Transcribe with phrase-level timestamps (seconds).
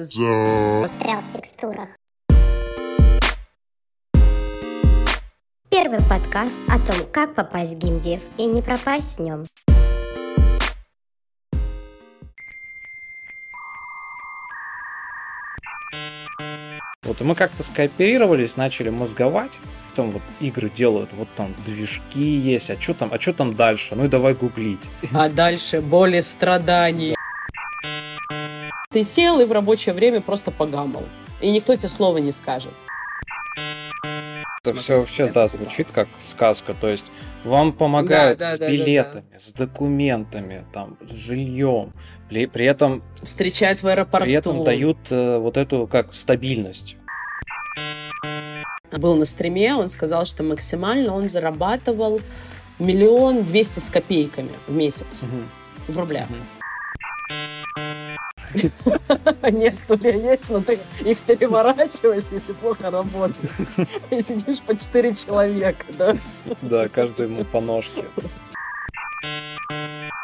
[0.00, 1.88] Застрял в текстурах.
[5.70, 9.44] Первый подкаст о том, как попасть в геймдев и не пропасть в нем.
[17.02, 19.60] Вот и мы как-то скооперировались, начали мозговать.
[19.96, 23.96] Там вот игры делают, вот там движки есть, а что там, а что там дальше?
[23.96, 24.90] Ну и давай гуглить.
[25.12, 27.17] А дальше боли, страдания.
[28.90, 31.02] Ты сел и в рабочее время просто погамал.
[31.42, 32.72] И никто тебе слова не скажет.
[34.64, 36.72] Это все вообще, да, звучит как сказка.
[36.72, 37.12] То есть
[37.44, 41.92] вам помогают Да, да, с да, да, билетами, с документами, там, с жильем.
[42.30, 44.24] При, при этом, Встречают в аэропорту.
[44.24, 46.96] при этом дают э, вот эту как стабильность.
[48.90, 52.22] Был на стриме, он сказал, что максимально он зарабатывал
[52.78, 55.26] миллион двести с копейками в месяц.
[55.88, 56.28] В рублях.
[59.50, 63.88] Нет, стулья есть, но ты их переворачиваешь, если плохо работаешь.
[64.10, 66.16] И сидишь по четыре человека, да?
[66.62, 68.04] Да, каждый ему по ножке.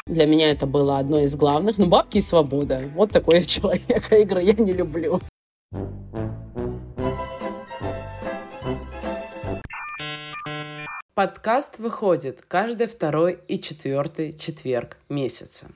[0.06, 1.78] Для меня это было одно из главных.
[1.78, 2.80] Ну, бабки и свобода.
[2.94, 5.20] Вот такой я человек, а игры я не люблю.
[11.14, 15.68] Подкаст выходит каждый второй и четвертый четверг месяца.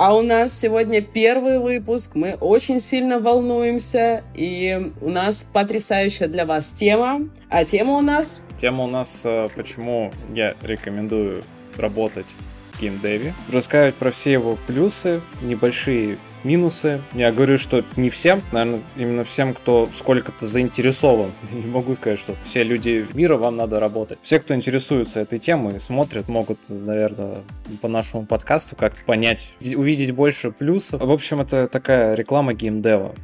[0.00, 2.14] А у нас сегодня первый выпуск.
[2.14, 4.22] Мы очень сильно волнуемся.
[4.32, 7.28] И у нас потрясающая для вас тема.
[7.50, 11.42] А тема у нас Тема у нас, э, почему я рекомендую
[11.76, 12.32] работать
[12.74, 13.34] в геймдеве.
[13.52, 17.02] Рассказывать про все его плюсы, небольшие минусы.
[17.14, 21.32] Я говорю, что не всем, наверное, именно всем, кто сколько-то заинтересован.
[21.52, 24.18] Не могу сказать, что все люди мира вам надо работать.
[24.22, 27.42] Все, кто интересуется этой темой, смотрят, могут, наверное,
[27.80, 31.02] по нашему подкасту как понять, увидеть больше плюсов.
[31.02, 33.14] В общем, это такая реклама геймдева.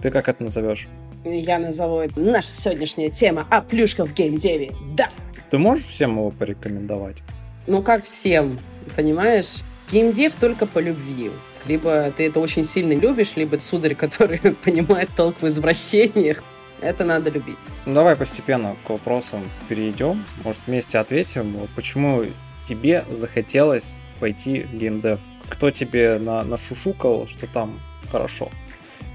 [0.00, 0.88] Ты как это назовешь?
[1.24, 4.72] я назову это наша сегодняшняя тема о плюшках в геймдеве.
[4.94, 5.08] Да!
[5.50, 7.22] Ты можешь всем его порекомендовать?
[7.66, 8.58] Ну, как всем,
[8.96, 9.62] понимаешь?
[9.90, 11.30] Геймдев только по любви.
[11.66, 16.42] Либо ты это очень сильно любишь, либо сударь, который понимает толк в извращениях.
[16.80, 17.58] Это надо любить.
[17.84, 20.24] Ну, давай постепенно к вопросам перейдем.
[20.44, 21.68] Может, вместе ответим.
[21.76, 22.24] Почему
[22.64, 25.20] тебе захотелось пойти в геймдев?
[25.48, 27.78] Кто тебе на, нашушукал, что там
[28.10, 28.50] хорошо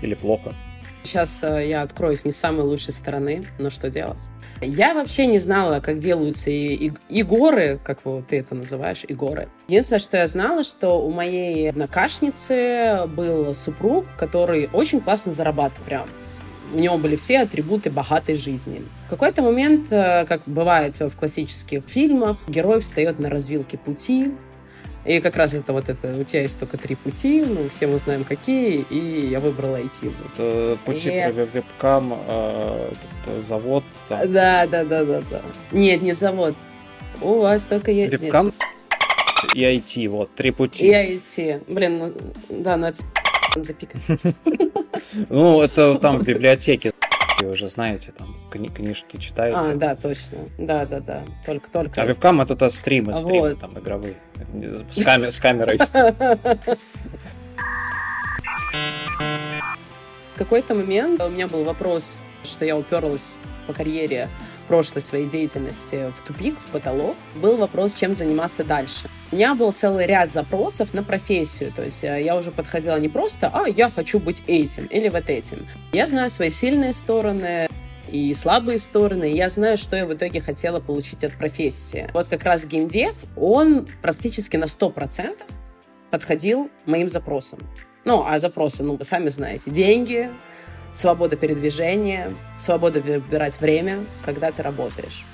[0.02, 0.54] или плохо?
[1.06, 4.28] Сейчас э, я откроюсь не с самой лучшей стороны, но что делать?
[4.60, 9.48] Я вообще не знала, как делаются и, и, игоры, как вот ты это называешь, игоры.
[9.68, 16.10] Единственное, что я знала, что у моей однокашницы был супруг, который очень классно зарабатывал прям.
[16.74, 18.84] У него были все атрибуты богатой жизни.
[19.06, 24.32] В какой-то момент, э, как бывает в классических фильмах, герой встает на развилке пути,
[25.06, 27.98] и как раз это вот это, у тебя есть только три пути, ну, все мы
[27.98, 30.14] знаем какие, и я выбрала IT.
[30.34, 35.22] Это пути И- про веб- вебкам, э, этот, э, завод, там, Да, да, да, да,
[35.30, 35.42] да.
[35.72, 36.56] Нет, не завод.
[37.22, 38.12] У вас только есть...
[38.18, 38.52] вебкам
[39.54, 40.88] и IT, вот, три пути.
[40.88, 41.64] И IT.
[41.68, 42.14] Блин, ну,
[42.50, 43.02] да, ну это
[43.58, 44.02] запикать.
[45.30, 46.92] Ну, это там в библиотеке,
[47.46, 49.72] вы уже знаете, там кни- книжки читаются.
[49.72, 50.38] А, да, точно.
[50.58, 51.24] Да, да, да.
[51.46, 52.02] Только-только.
[52.02, 53.60] А вебкам это то стримы, А стримы вот.
[53.60, 54.16] там игровые.
[54.90, 55.78] С, каме- с камерой.
[60.36, 64.30] В какой-то момент у меня был вопрос, что я уперлась по карьере
[64.68, 67.16] прошлой своей деятельности в тупик, в потолок.
[67.36, 69.10] Был вопрос, чем заниматься дальше.
[69.32, 71.72] У меня был целый ряд запросов на профессию.
[71.72, 75.30] То есть э, я уже подходила не просто, а, я хочу быть этим или вот
[75.30, 75.68] этим.
[75.92, 77.68] Я знаю свои сильные стороны,
[78.08, 82.10] и слабые стороны, я знаю, что я в итоге хотела получить от профессии.
[82.14, 85.42] Вот как раз геймдев, он практически на 100%
[86.12, 87.60] подходил моим запросам.
[88.06, 90.30] Ну, а запросы, ну, вы сами знаете, деньги,
[90.96, 95.26] свобода передвижения, свобода выбирать время, когда ты работаешь.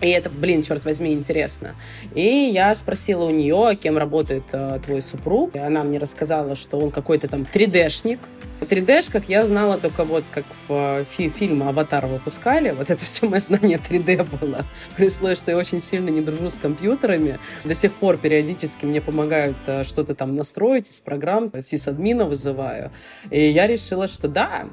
[0.00, 1.74] И это, блин, черт возьми, интересно.
[2.14, 5.56] И я спросила у нее, кем работает э, твой супруг.
[5.56, 8.20] И она мне рассказала, что он какой-то там 3D-шник.
[8.60, 12.70] 3D-шках я знала только вот как в э, фи- фильм «Аватар» выпускали.
[12.70, 14.64] Вот это все мое знание 3D было.
[14.96, 17.40] При что я очень сильно не дружу с компьютерами.
[17.64, 21.50] До сих пор периодически мне помогают э, что-то там настроить из программ.
[21.60, 22.92] Сисадмина вызываю.
[23.30, 24.68] И я решила, что да,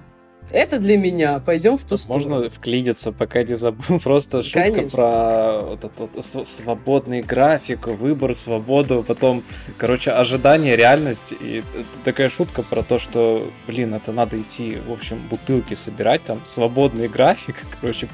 [0.52, 1.40] это для меня.
[1.40, 2.30] Пойдем в ту сторону.
[2.30, 4.00] Можно вклиниться, пока не забыл.
[4.04, 4.98] Просто шутка Конечно.
[4.98, 9.44] про вот этот вот свободный график, выбор, свободу, потом,
[9.78, 11.34] короче, ожидание, реальность.
[11.40, 11.64] И
[12.04, 17.08] такая шутка про то, что, блин, это надо идти, в общем, бутылки собирать, там, свободный
[17.08, 18.08] график, короче,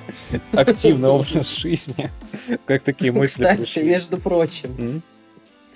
[0.52, 2.10] активный образ жизни.
[2.66, 5.02] Как такие мысли Кстати, между прочим?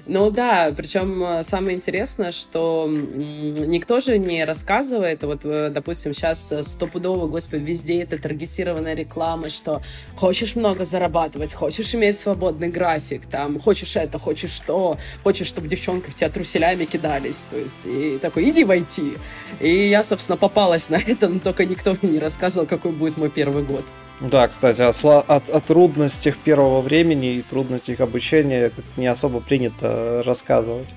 [0.07, 6.53] Ну да, причем э, самое интересное, что никто же не рассказывает, вот, э, допустим, сейчас
[6.53, 9.81] э, стопудово, господи, везде это таргетированная реклама, что
[10.15, 16.11] хочешь много зарабатывать, хочешь иметь свободный график, там, хочешь это, хочешь то, хочешь, чтобы девчонки
[16.11, 19.15] в тебя труселями кидались, то есть, и такой, иди войти.
[19.61, 23.31] И я, собственно, попалась на это, но только никто мне не рассказывал, какой будет мой
[23.31, 23.85] первый год.
[24.21, 29.94] Да, кстати, о, о, о трудностях первого времени и трудностях обучения не особо принято
[30.25, 30.95] рассказывать.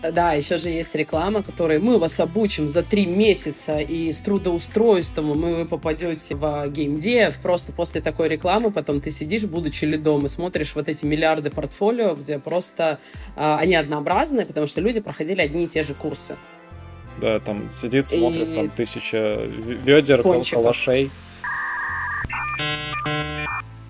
[0.00, 5.36] Да, еще же есть реклама, которой мы вас обучим за три месяца, и с трудоустройством
[5.36, 7.40] мы попадете в геймдев.
[7.40, 12.14] Просто после такой рекламы потом ты сидишь, будучи лидом, и смотришь вот эти миллиарды портфолио,
[12.14, 13.00] где просто
[13.34, 16.36] а, они однообразные, потому что люди проходили одни и те же курсы.
[17.20, 18.54] Да, там сидит, смотрит, и...
[18.54, 21.10] там тысяча ведер, калашей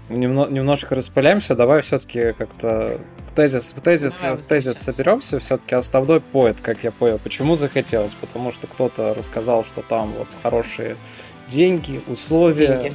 [0.08, 5.38] немно, немножко распыляемся, давай все-таки как-то в тезис, в тезис, давай, в тезис соберемся.
[5.38, 8.14] Все-таки основной поэт, как я понял, почему захотелось?
[8.14, 10.96] Потому что кто-то рассказал, что там вот хорошие
[11.46, 12.94] деньги, условия, деньги.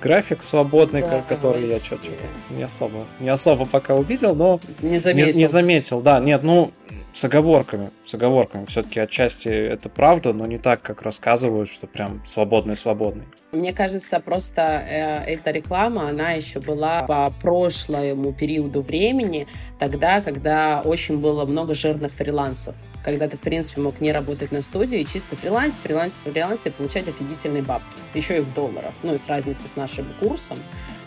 [0.00, 2.08] График свободный, да, который я что-то
[2.50, 5.32] не особо, не особо пока увидел, но не заметил.
[5.32, 6.72] Не, не заметил, да, нет, ну
[7.12, 8.64] с оговорками, с оговорками.
[8.66, 13.24] Все-таки отчасти это правда, но не так, как рассказывают, что прям свободный-свободный.
[13.52, 19.46] Мне кажется, просто э, эта реклама, она еще была по прошлому периоду времени,
[19.78, 24.62] тогда, когда очень было много жирных фрилансов когда ты, в принципе, мог не работать на
[24.62, 27.96] студии и чисто фриланс, фриланс, фриланс и получать офигительные бабки.
[28.14, 28.92] Еще и в долларах.
[29.02, 30.58] Ну, и с разницей с нашим курсом.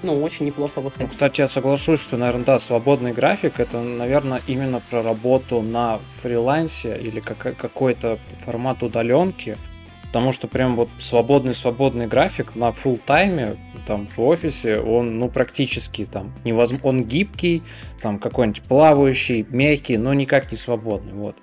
[0.04, 1.02] Ну, очень неплохо выходит.
[1.02, 6.00] Ну, кстати, я соглашусь, что, наверное, да, свободный график это, наверное, именно про работу на
[6.22, 9.56] фрилансе или как, какой-то формат удаленки.
[10.08, 13.58] Потому что прям вот свободный-свободный график на full тайме
[13.88, 17.64] там в офисе, он ну практически там невозможно, он гибкий,
[18.00, 21.36] там какой-нибудь плавающий, мягкий, но никак не свободный, вот.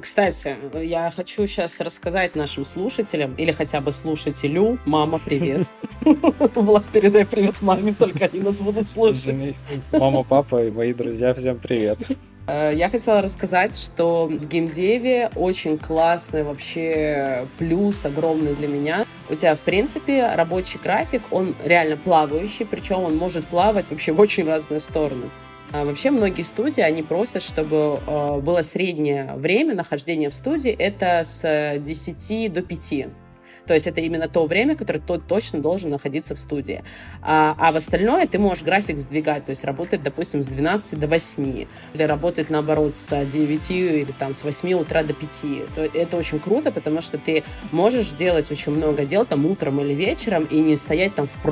[0.00, 5.70] Кстати, я хочу сейчас рассказать нашим слушателям, или хотя бы слушателю, мама, привет.
[6.54, 9.56] Влад, передай привет маме, только они нас будут слушать.
[9.92, 12.08] Мама, папа и мои друзья, всем привет.
[12.48, 19.04] Э, я хотела рассказать, что в геймдеве очень классный вообще плюс огромный для меня.
[19.30, 24.20] У тебя, в принципе, рабочий график, он реально плавающий, причем он может плавать вообще в
[24.20, 25.30] очень разные стороны.
[25.72, 31.22] А вообще многие студии, они просят, чтобы э, было среднее время нахождения в студии, это
[31.24, 33.06] с 10 до 5.
[33.66, 36.84] То есть это именно то время, которое тот точно должен находиться в студии.
[37.20, 41.08] А, а в остальное ты можешь график сдвигать, то есть работать, допустим, с 12 до
[41.08, 45.44] 8, или работать, наоборот, с 9 или там с 8 утра до 5.
[45.74, 47.42] То это очень круто, потому что ты
[47.72, 51.42] можешь делать очень много дел там утром или вечером и не стоять там в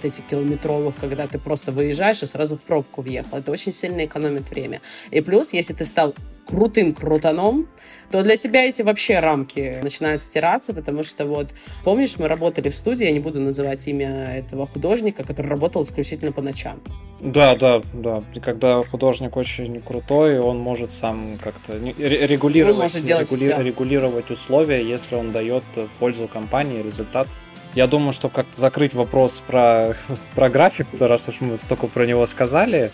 [0.00, 3.38] пробках, этих километровых, когда ты просто выезжаешь и сразу в пробку въехал.
[3.38, 4.80] Это очень сильно экономит время.
[5.10, 6.14] И плюс, если ты стал
[6.46, 7.68] крутым крутаном,
[8.10, 11.48] то для тебя эти вообще рамки начинают стираться, потому что вот,
[11.84, 16.32] помнишь, мы работали в студии, я не буду называть имя этого художника, который работал исключительно
[16.32, 16.80] по ночам.
[17.20, 18.24] Да, да, да.
[18.34, 24.30] И когда художник очень крутой, он может сам как-то регулировать, он может делать регули- регулировать
[24.30, 25.62] условия, если он дает
[26.00, 27.28] пользу компании, результат
[27.74, 29.94] я думаю, что как-то закрыть вопрос про,
[30.34, 32.92] про график, раз уж мы столько про него сказали,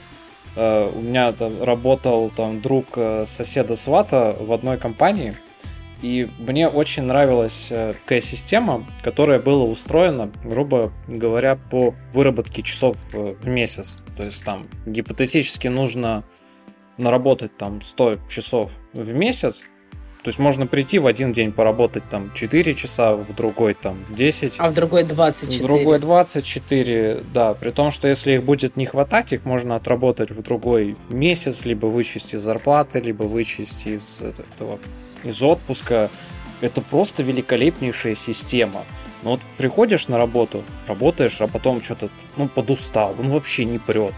[0.54, 5.34] э, у меня там работал там друг э, соседа свата в одной компании,
[6.02, 12.98] и мне очень нравилась э, такая система, которая была устроена, грубо говоря, по выработке часов
[13.12, 13.98] в месяц.
[14.16, 16.24] То есть там гипотетически нужно
[16.98, 19.64] наработать там 100 часов в месяц,
[20.26, 24.56] то есть можно прийти в один день поработать там 4 часа, в другой там 10.
[24.58, 25.62] А в другой 24.
[25.62, 27.54] В другой 24, да.
[27.54, 31.86] При том, что если их будет не хватать, их можно отработать в другой месяц, либо
[31.86, 34.80] вычесть из зарплаты, либо вычесть из этого
[35.22, 36.10] из отпуска.
[36.60, 38.82] Это просто великолепнейшая система.
[39.22, 44.14] Но вот приходишь на работу, работаешь, а потом что-то, ну, подустал, он вообще не прет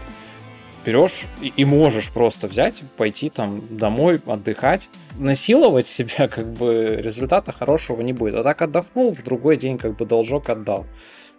[0.85, 4.89] берешь и, можешь просто взять, пойти там домой, отдыхать.
[5.17, 8.35] Насиловать себя, как бы, результата хорошего не будет.
[8.35, 10.85] А так отдохнул, в другой день, как бы, должок отдал.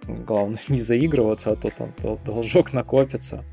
[0.06, 1.92] Главное, не заигрываться, а то там
[2.24, 3.44] должок накопится.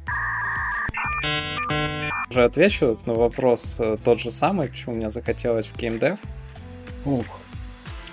[2.30, 6.20] Уже отвечу на вопрос э, тот же самый, почему мне захотелось в геймдев.
[7.06, 7.26] Ух.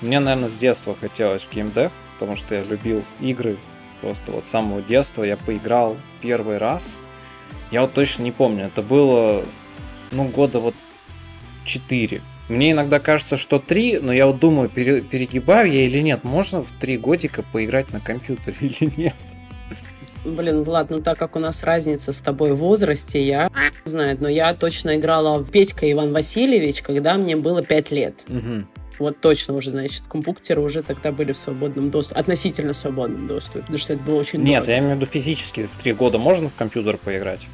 [0.00, 3.59] Мне, наверное, с детства хотелось в геймдев, потому что я любил игры.
[4.00, 7.00] Просто вот с самого детства я поиграл первый раз
[7.75, 8.66] я вот точно не помню.
[8.66, 9.43] Это было,
[10.12, 10.75] ну, года вот
[11.64, 12.23] 4.
[12.49, 16.23] Мне иногда кажется, что 3, но я вот думаю, пере, перегибаю я или нет.
[16.23, 19.16] Можно в 3 годика поиграть на компьютере или нет?
[20.25, 23.50] Блин, Влад, ну так как у нас разница с тобой в возрасте, я
[23.83, 28.25] знает, но я точно играла в Петька Иван Васильевич, когда мне было 5 лет.
[28.28, 28.69] Мгм.
[28.98, 33.78] Вот точно уже, значит, компьютеры уже тогда были в свободном доступе, относительно свободном доступе, потому
[33.78, 34.70] что это было очень Нет, дорого.
[34.72, 35.68] я имею в виду физически.
[35.78, 37.48] В три года можно в компьютер поиграть?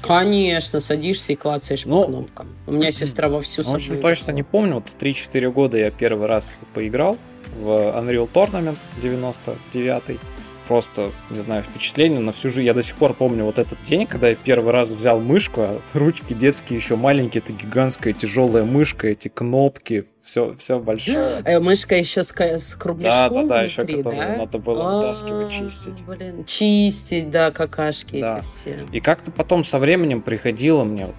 [0.00, 2.48] Конечно, садишься и клацаешь Ну, по кнопкам.
[2.66, 4.74] У меня сестра вовсю в общем, точно не помню.
[4.74, 7.16] Вот 3-4 года я первый раз поиграл
[7.58, 10.18] в Unreal Tournament 99
[10.66, 12.62] Просто, не знаю, впечатление на всю жизнь.
[12.64, 15.80] Я до сих пор помню вот этот день, когда я первый раз взял мышку, а
[15.94, 21.42] ручки детские еще маленькие, это гигантская тяжелая мышка, эти кнопки, все, все большое.
[21.44, 24.36] Э, мышка еще с, с кругляшком Да-да-да, еще внутри, которую да?
[24.36, 26.04] надо было А, вытаскивать, чистить.
[26.06, 28.38] Блин, чистить, да, какашки Да.
[28.38, 28.86] эти все.
[28.90, 31.12] И как-то потом со временем приходило мне,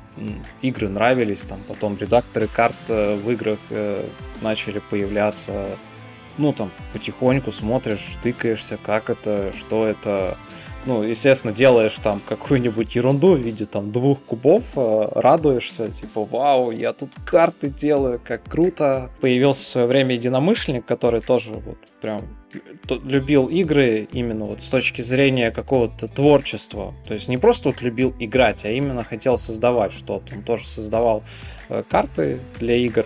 [0.63, 4.07] игры нравились, там потом редакторы карт э, в играх э,
[4.41, 5.67] начали появляться.
[6.37, 10.37] Ну, там, потихоньку смотришь, тыкаешься, как это, что это.
[10.85, 16.69] Ну, естественно, делаешь там какую-нибудь ерунду в виде там двух кубов, э, радуешься, типа, вау,
[16.69, 19.09] я тут карты делаю, как круто.
[19.19, 22.21] Появился в свое время единомышленник, который тоже вот прям
[23.03, 26.93] любил игры именно вот с точки зрения какого-то творчества.
[27.07, 30.35] То есть не просто вот любил играть, а именно хотел создавать что-то.
[30.35, 31.23] Он тоже создавал
[31.69, 33.05] э, карты для игр.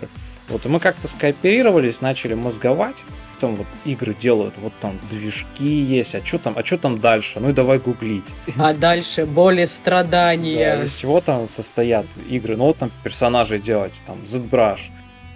[0.50, 3.04] Вот и мы как-то скооперировались, начали мозговать.
[3.38, 7.40] Там вот игры делают, вот там движки есть, а что там, а что там дальше?
[7.40, 8.34] Ну и давай гуглить.
[8.58, 10.76] А дальше боли, страдания.
[10.76, 12.56] Да, из чего там состоят игры?
[12.56, 14.90] Ну вот там персонажей делать, там ZBrush.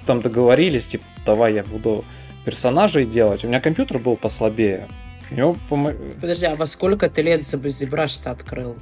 [0.05, 2.05] Там договорились, типа, давай я буду
[2.45, 3.45] персонажей делать.
[3.45, 4.87] У меня компьютер был послабее.
[5.31, 8.77] У него, по-мо- Подожди, а во сколько ты лет Зебраш-то открыл?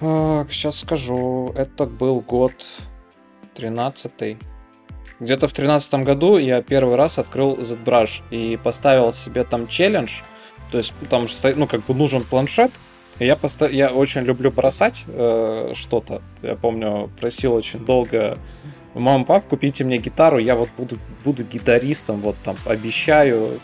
[0.00, 2.52] сейчас скажу, это был год
[3.56, 4.36] 13
[5.20, 10.20] Где-то в 13 году я первый раз открыл ZBrush и поставил себе там челлендж.
[10.70, 12.70] То есть там же стоит, ну, как бы нужен планшет.
[13.18, 16.22] И я, поста- я очень люблю бросать э, что-то.
[16.42, 18.38] Я помню, просил очень долго
[18.94, 23.60] мама, пап, купите мне гитару, я вот буду, буду гитаристом, вот там, обещаю.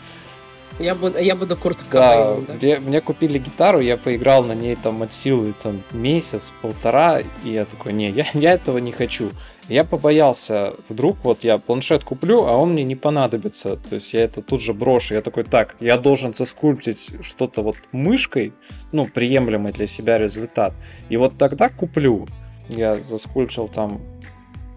[0.81, 2.55] Я буду, я буду Курт Да, да?
[2.61, 7.51] мне, мне купили гитару, я поиграл на ней там от силы там месяц, полтора, и
[7.51, 9.31] я такой, не, я, я этого не хочу.
[9.69, 14.23] Я побоялся, вдруг вот я планшет куплю, а он мне не понадобится, то есть я
[14.23, 15.15] это тут же брошу.
[15.15, 18.53] Я такой, так, я должен соскульптить что-то вот мышкой,
[18.93, 20.75] ну, приемлемый для себя результат.
[21.09, 22.27] И вот тогда куплю.
[22.69, 24.03] Я заскульптил там,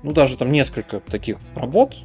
[0.03, 1.97] ну, даже там несколько таких работ,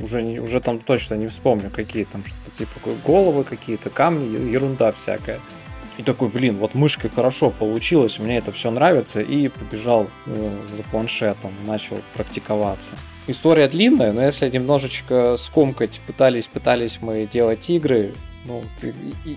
[0.00, 5.40] уже, уже там точно не вспомню, какие там что-то типа головы какие-то, камни, ерунда всякая.
[5.98, 10.82] И такой, блин, вот мышкой хорошо получилось, мне это все нравится, и побежал э, за
[10.84, 12.94] планшетом, начал практиковаться.
[13.28, 18.12] История длинная, но если немножечко скомкать, пытались, пытались мы делать игры,
[18.44, 18.62] ну,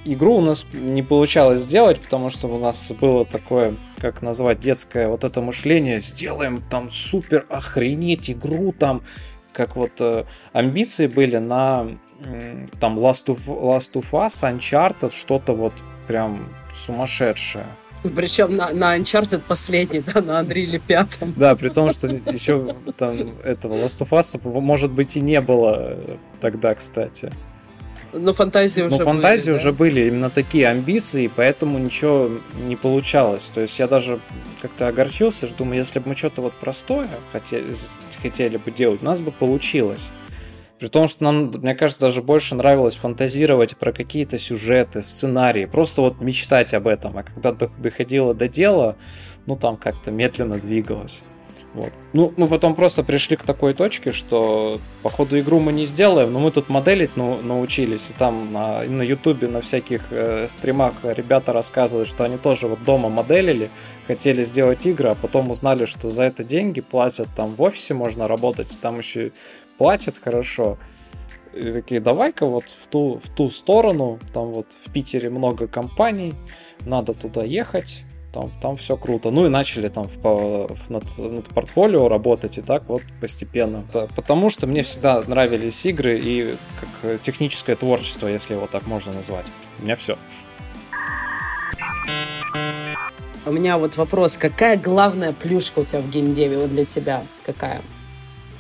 [0.06, 5.08] игру у нас не получалось сделать, потому что у нас было такое, как назвать, детское
[5.08, 9.02] вот это мышление, сделаем там супер охренеть игру там,
[9.54, 11.88] как вот э, амбиции были на
[12.80, 15.74] там Last of, Last of Us, Uncharted, что-то вот
[16.10, 17.68] прям сумасшедшее.
[18.16, 21.20] Причем на, на Uncharted последний, да, на Unreal 5.
[21.36, 25.98] Да, при том, что еще там этого Last of Us, может быть, и не было
[26.42, 27.32] тогда, кстати.
[28.12, 29.62] Но фантазии уже Но фантазии были, да?
[29.62, 32.32] уже были именно такие амбиции, поэтому ничего
[32.64, 33.52] не получалось.
[33.54, 34.20] То есть я даже
[34.64, 37.72] как-то огорчился, что думаю, если бы мы что-то вот простое хотели,
[38.20, 40.12] хотели бы делать, у нас бы получилось.
[40.80, 46.02] При том, что нам, мне кажется, даже больше нравилось фантазировать про какие-то сюжеты, сценарии, просто
[46.02, 47.18] вот мечтать об этом.
[47.18, 48.96] А когда до- доходило до дела,
[49.46, 51.22] ну там как-то медленно двигалось.
[51.74, 51.92] Вот.
[52.14, 56.34] Ну, мы потом просто пришли к такой точке, что по ходу игру мы не сделаем,
[56.34, 58.10] но мы тут моделить ну, научились.
[58.10, 62.68] И там на, и на ютубе, на всяких э, стримах ребята рассказывают, что они тоже
[62.68, 63.70] вот дома моделили,
[64.08, 68.28] хотели сделать игры, а потом узнали, что за это деньги платят, там в офисе можно
[68.28, 69.32] работать, там еще
[69.78, 70.80] платят хорошо.
[71.54, 76.34] И такие, давай-ка вот в ту, в ту сторону, там вот в Питере много компаний,
[76.86, 78.04] надо туда ехать,
[78.40, 79.32] там, там все круто.
[79.32, 83.86] Ну и начали там в, в- над, над портфолио работать, и так вот постепенно.
[83.94, 88.88] Да, потому что мне всегда нравились игры и как э, техническое творчество, если его так
[88.88, 89.46] можно назвать.
[89.80, 90.18] У меня все.
[93.46, 97.82] У меня вот вопрос, какая главная плюшка у тебя в геймдеве, вот для тебя какая?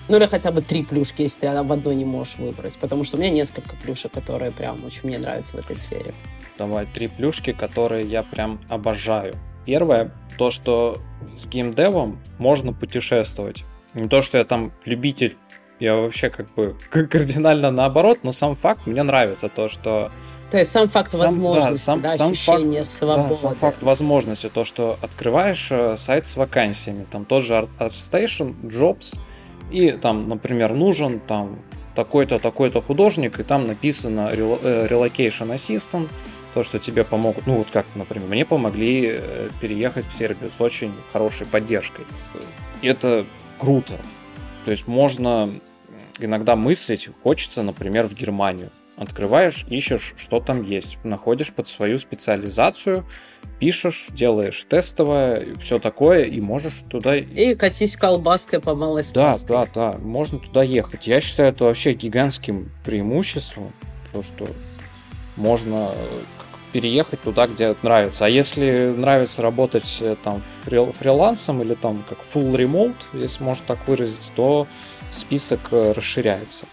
[0.07, 2.77] Ну или хотя бы три плюшки, если ты в одной не можешь выбрать.
[2.79, 6.15] Потому что у меня несколько плюшек, которые прям очень мне нравятся в этой сфере.
[6.57, 9.35] Давай три плюшки, которые я прям обожаю.
[9.65, 10.97] Первое, то, что
[11.33, 13.63] с геймдевом можно путешествовать.
[13.93, 15.37] Не то, что я там любитель
[15.79, 20.11] Я вообще как бы кардинально наоборот, но сам факт мне нравится то, что...
[20.51, 23.29] То есть сам факт сам, возможности, да, сам, да, сам ощущение факт, свободы.
[23.29, 28.55] Да, сам факт возможности, то, что открываешь э, сайт с вакансиями, там тот же ArtStation,
[28.63, 29.17] Jobs,
[29.71, 31.59] и там, например, нужен там
[31.95, 36.09] такой-то, такой-то художник, и там написано э, Relocation Assistant,
[36.59, 40.59] то, что тебе помогут, ну вот как, например, мне помогли э, переехать в Сербию с
[40.59, 42.05] очень хорошей поддержкой.
[42.81, 43.25] Это
[43.57, 43.97] круто.
[44.65, 45.49] То есть можно
[46.19, 48.71] иногда мыслить, хочется, например, в Германию.
[48.97, 53.05] Открываешь, ищешь, что там есть, находишь под свою специализацию,
[53.61, 57.15] пишешь, делаешь тестовое, все такое, и можешь туда...
[57.15, 61.07] И катись колбаской по малой Да, да, да, можно туда ехать.
[61.07, 63.71] Я считаю это вообще гигантским преимуществом,
[64.11, 64.45] то, что
[65.37, 65.93] можно
[66.71, 68.25] переехать туда, где нравится.
[68.25, 73.87] А если нравится работать э, там фрилансом или там как full remote, если можно так
[73.87, 74.67] выразить, то
[75.11, 76.65] список э, расширяется.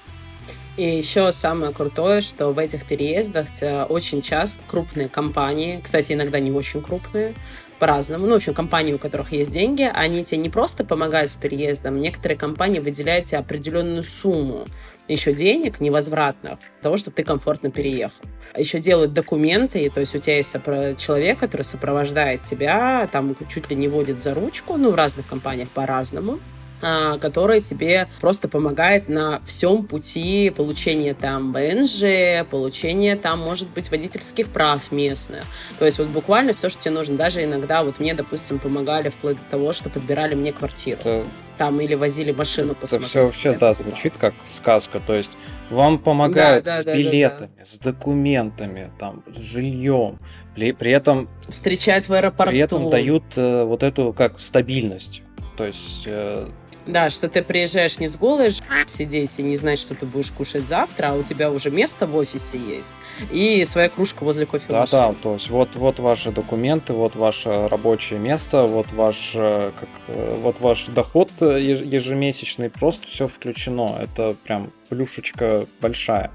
[0.76, 3.46] И еще самое крутое, что в этих переездах
[3.88, 7.34] очень часто крупные компании, кстати, иногда не очень крупные,
[7.78, 8.26] по-разному.
[8.26, 12.00] Ну, в общем, компании, у которых есть деньги, они тебе не просто помогают с переездом,
[12.00, 14.66] некоторые компании выделяют тебе определенную сумму
[15.08, 18.24] еще денег невозвратных для того, чтобы ты комфортно переехал.
[18.56, 20.52] Еще делают документы, то есть у тебя есть
[20.98, 25.68] человек, который сопровождает тебя, там чуть ли не водит за ручку, ну, в разных компаниях
[25.70, 26.40] по-разному.
[26.82, 33.90] А, которая тебе просто помогает на всем пути получения там БНЖ, получения там, может быть,
[33.90, 35.42] водительских прав местных.
[35.78, 37.16] То есть вот буквально все, что тебе нужно.
[37.16, 41.00] Даже иногда вот мне, допустим, помогали вплоть до того, что подбирали мне квартиру.
[41.00, 41.24] Это...
[41.56, 43.00] Там или возили машину посмотреть.
[43.00, 45.00] Это все вообще, да, звучит как сказка.
[45.00, 45.30] То есть
[45.70, 47.64] вам помогают да, да, с да, билетами, да, да.
[47.64, 50.18] с документами, там, с жильем.
[50.54, 51.30] При, при этом...
[51.48, 52.50] Встречают в аэропорту.
[52.50, 55.22] При этом дают э, вот эту как стабильность.
[55.56, 56.46] То есть э,
[56.86, 58.50] да, что ты приезжаешь не с голой
[58.86, 62.16] сидеть и не знать, что ты будешь кушать завтра, а у тебя уже место в
[62.16, 62.96] офисе есть
[63.30, 65.00] и своя кружка возле кофемашины.
[65.00, 69.72] Да, да, то есть вот, вот ваши документы, вот ваше рабочее место, вот ваш, э,
[69.78, 73.98] как, вот ваш доход ежемесячный, просто все включено.
[74.00, 76.30] Это прям плюшечка большая.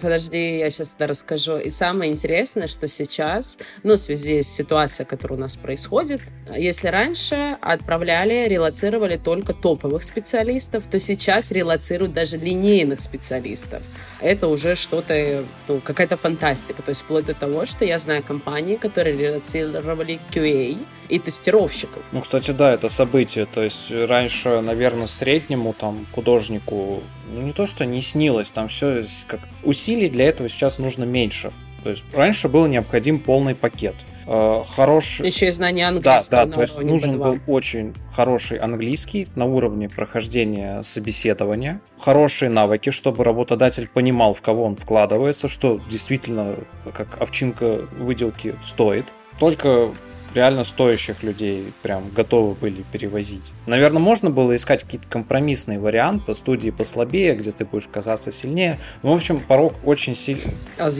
[0.00, 1.56] Подожди, я сейчас это расскажу.
[1.56, 6.20] И самое интересное, что сейчас, ну, в связи с ситуацией, которая у нас происходит,
[6.54, 13.82] если раньше отправляли, релацировали только топовых специалистов, то сейчас релацируют даже линейных специалистов.
[14.20, 16.82] Это уже что-то, ну, какая-то фантастика.
[16.82, 20.78] То есть вплоть до того, что я знаю компании, которые релацировали QA
[21.08, 22.02] и тестировщиков.
[22.12, 23.46] Ну, кстати, да, это событие.
[23.46, 29.02] То есть раньше, наверное, среднему там художнику ну не то, что не снилось, там все
[29.26, 31.52] как усилий для этого сейчас нужно меньше.
[31.82, 33.94] То есть раньше был необходим полный пакет.
[34.26, 35.26] Э, хороший...
[35.26, 36.40] Еще и знание английского.
[36.40, 42.90] Да, да, то есть нужен был очень хороший английский на уровне прохождения собеседования, хорошие навыки,
[42.90, 46.56] чтобы работодатель понимал, в кого он вкладывается, что действительно
[46.92, 49.12] как овчинка выделки стоит.
[49.38, 49.94] Только
[50.36, 53.52] реально стоящих людей прям готовы были перевозить.
[53.66, 58.78] Наверное, можно было искать какие-то компромиссные варианты, студии послабее, где ты будешь казаться сильнее.
[59.02, 60.42] Ну, в общем, порог очень сильно...
[60.78, 60.90] А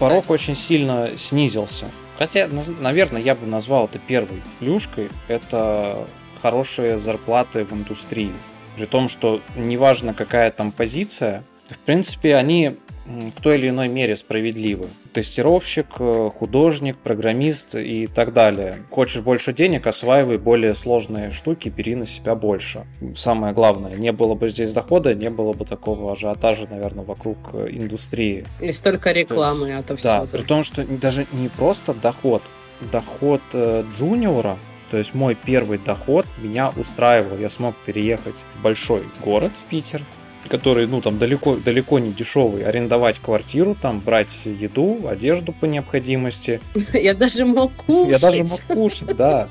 [0.00, 1.86] порог очень сильно снизился.
[2.18, 2.48] Хотя,
[2.80, 5.10] наверное, я бы назвал это первой плюшкой.
[5.28, 6.06] Это
[6.40, 8.32] хорошие зарплаты в индустрии.
[8.76, 14.16] При том, что неважно какая там позиция, в принципе, они в той или иной мере
[14.16, 14.88] справедливы.
[15.12, 18.76] Тестировщик, э, художник, программист и так далее.
[18.90, 22.86] Хочешь больше денег, осваивай более сложные штуки, бери на себя больше.
[23.14, 27.68] Самое главное, не было бы здесь дохода, не было бы такого ажиотажа, наверное, вокруг э,
[27.70, 28.44] индустрии.
[28.60, 30.08] И столько рекламы, есть, все.
[30.08, 32.42] Да, при том, что даже не просто доход,
[32.92, 34.58] доход э, джуниора,
[34.90, 37.36] то есть мой первый доход меня устраивал.
[37.38, 40.02] Я смог переехать в большой город, в Питер,
[40.48, 46.60] который, ну, там далеко, далеко не дешевый, арендовать квартиру, там брать еду, одежду по необходимости.
[46.92, 48.12] Я даже мог кушать.
[48.12, 49.48] Я даже мог кушать, да.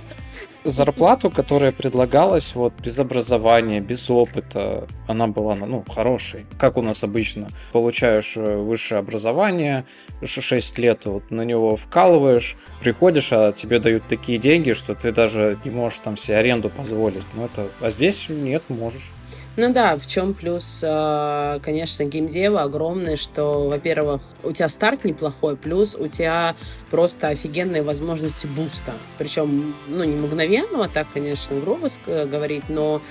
[0.65, 6.47] Зарплату, которая предлагалась вот без образования, без опыта, она была ну, хорошей.
[6.57, 9.85] Как у нас обычно, получаешь э, высшее образование,
[10.23, 15.59] 6 лет вот на него вкалываешь, приходишь, а тебе дают такие деньги, что ты даже
[15.63, 17.25] не можешь там себе аренду позволить.
[17.35, 17.67] Ну, это...
[17.79, 19.11] А здесь нет, можешь.
[19.57, 25.55] Ну да, в чем плюс, э, конечно, геймдева огромный, что, во-первых, у тебя старт неплохой,
[25.55, 26.57] плюс у тебя
[26.89, 28.93] просто офигенные возможности буста.
[29.17, 33.01] Причем, ну, не мгновенного, так, конечно, грубо говорить, но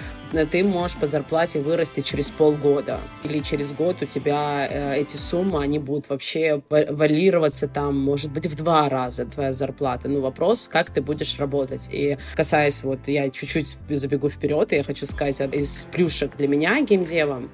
[0.50, 3.00] ты можешь по зарплате вырасти через полгода.
[3.22, 8.46] Или через год у тебя э, эти суммы, они будут вообще валироваться там, может быть,
[8.46, 10.08] в два раза твоя зарплата.
[10.08, 11.88] Ну, вопрос, как ты будешь работать.
[11.92, 16.80] И касаясь, вот я чуть-чуть забегу вперед, и я хочу сказать, из плюшек для меня
[16.82, 17.44] геймдева,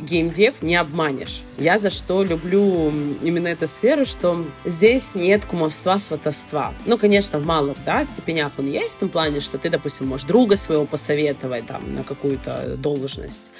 [0.00, 1.42] геймдев не обманешь.
[1.58, 6.74] Я за что люблю именно эту сферу, что здесь нет кумовства, сватовства.
[6.86, 10.26] Ну, конечно, в малых, да, степенях он есть, в том плане, что ты, допустим, можешь
[10.26, 13.50] друга своего посоветовать там на какую-то должность.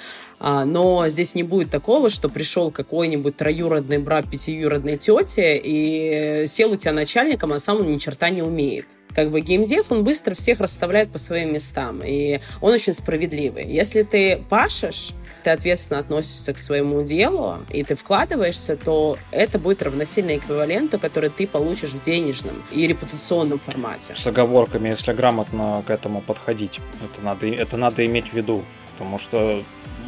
[0.43, 6.71] А, но здесь не будет такого, что пришел какой-нибудь троюродный брат пятиюродной тети и сел
[6.71, 10.33] у тебя начальником, а сам он ни черта не умеет как бы геймдев, он быстро
[10.35, 13.65] всех расставляет по своим местам, и он очень справедливый.
[13.67, 15.11] Если ты пашешь,
[15.43, 21.29] ты ответственно относишься к своему делу, и ты вкладываешься, то это будет равносильно эквиваленту, который
[21.29, 24.13] ты получишь в денежном и репутационном формате.
[24.15, 26.79] С оговорками, если грамотно к этому подходить.
[27.03, 28.63] Это надо, это надо иметь в виду.
[28.93, 29.61] Потому что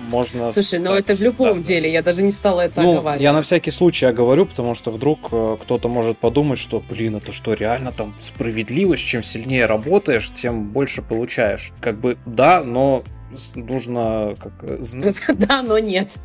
[0.09, 0.49] можно...
[0.49, 1.63] Слушай, но ну это в любом да.
[1.63, 3.23] деле, я даже не стала это ну, оговаривать.
[3.23, 7.31] Я на всякий случай оговорю, потому что вдруг э, кто-то может подумать, что, блин, это
[7.31, 11.71] что, реально там справедливость, чем сильнее работаешь, тем больше получаешь.
[11.79, 13.03] Как бы да, но
[13.55, 14.77] нужно как э,
[15.33, 16.19] Да, но нет.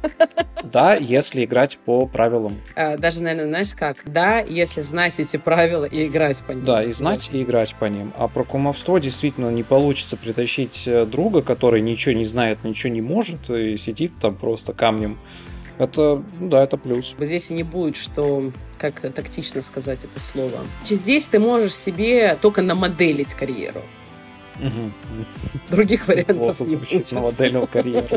[0.65, 2.57] Да, если играть по правилам.
[2.75, 3.99] А, даже, наверное, знаешь как?
[4.05, 6.65] Да, если знать эти правила и играть по ним.
[6.65, 8.13] Да, и знать, и играть по ним.
[8.17, 13.01] А про кумовство действительно не получится притащить э, друга, который ничего не знает, ничего не
[13.01, 15.19] может, и сидит там просто камнем.
[15.79, 17.15] Это, ну да, это плюс.
[17.19, 20.59] Здесь и не будет, что, как тактично сказать это слово.
[20.85, 23.83] Здесь ты можешь себе только намоделить карьеру.
[25.71, 28.09] Других вариантов Плохо звучит на модельную карьеру.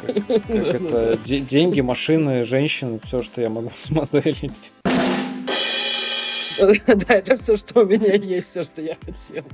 [0.00, 4.72] Как, как это деньги, машины, женщины, все, что я могу смоделить.
[6.58, 9.46] Да, это все, что у меня есть, все, что я хотела.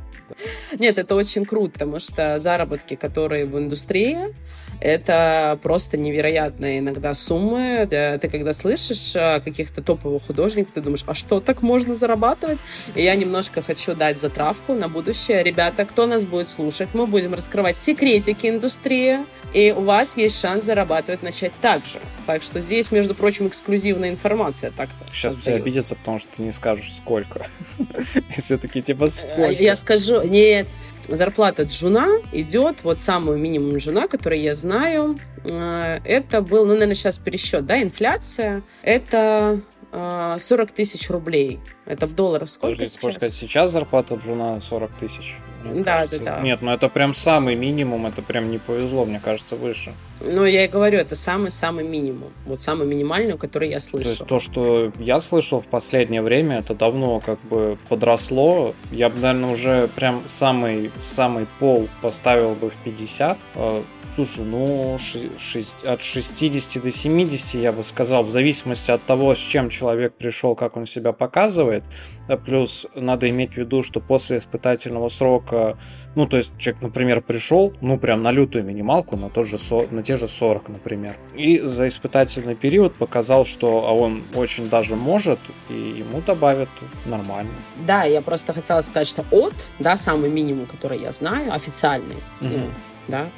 [0.79, 4.35] Нет, это очень круто, потому что заработки, которые в индустрии,
[4.81, 7.87] это просто невероятные иногда суммы.
[7.91, 12.63] Ты когда слышишь э, каких-то топовых художников, ты думаешь, а что, так можно зарабатывать?
[12.95, 15.43] И я немножко хочу дать затравку на будущее.
[15.43, 19.21] Ребята, кто нас будет слушать, мы будем раскрывать секретики индустрии,
[19.53, 22.01] и у вас есть шанс зарабатывать начать так же.
[22.27, 25.13] Так что здесь, между прочим, эксклюзивная информация так-то.
[25.13, 27.47] Сейчас все обидятся, потому что ты не скажешь, сколько.
[28.31, 29.63] Все-таки типа сколько.
[29.63, 30.67] Я скажу, нет,
[31.09, 35.17] зарплата джуна идет, вот самый минимум джуна, который я знаю,
[35.49, 39.61] э, это был, ну, наверное, сейчас пересчет, да, инфляция, это
[39.93, 40.41] 40
[40.71, 41.61] э, тысяч рублей.
[41.87, 43.01] Это в долларах сколько Подожди, сейчас?
[43.01, 45.37] Сколько сейчас зарплата джуна 40 тысяч?
[45.83, 46.23] Да, кажется.
[46.23, 46.43] да, да.
[46.43, 49.95] Нет, ну это прям самый минимум, это прям не повезло, мне кажется, выше.
[50.21, 52.33] Ну, я и говорю, это самый-самый минимум.
[52.47, 54.05] Вот самый минимальный, который я слышал.
[54.05, 58.75] То есть то, что я слышал в последнее время, это давно как бы подросло.
[58.91, 63.39] Я бы, наверное, уже прям самый, самый пол поставил бы в 50.
[64.15, 69.39] Слушай, ну, 6, от 60 до 70, я бы сказал, в зависимости от того, с
[69.39, 71.85] чем человек пришел, как он себя показывает.
[72.29, 75.77] А плюс надо иметь в виду, что после испытательного срока,
[76.15, 79.57] ну, то есть человек, например, пришел, ну, прям на лютую минималку, на, тот же,
[79.91, 81.17] на те же 40, например.
[81.35, 86.69] И за испытательный период показал, что а он очень даже может, и ему добавят
[87.05, 87.51] нормально.
[87.85, 92.71] Да, я просто хотела сказать, что от, да, самый минимум, который я знаю, официальный, угу
[93.09, 93.31] да.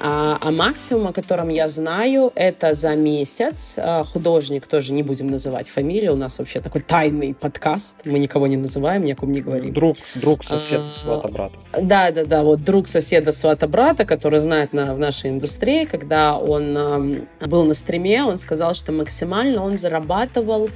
[0.00, 3.78] А, а максимум, о котором я знаю, это за месяц.
[3.78, 8.46] А, художник, тоже не будем называть фамилию, у нас вообще такой тайный подкаст, мы никого
[8.46, 9.72] не называем, ни о ком не говорим.
[9.72, 11.54] Друг, друг соседа, а, свата брата.
[11.80, 16.36] Да, да, да, вот друг соседа, свата брата, который знает на, в нашей индустрии, когда
[16.36, 20.68] он э, был на стриме, он сказал, что максимально он зарабатывал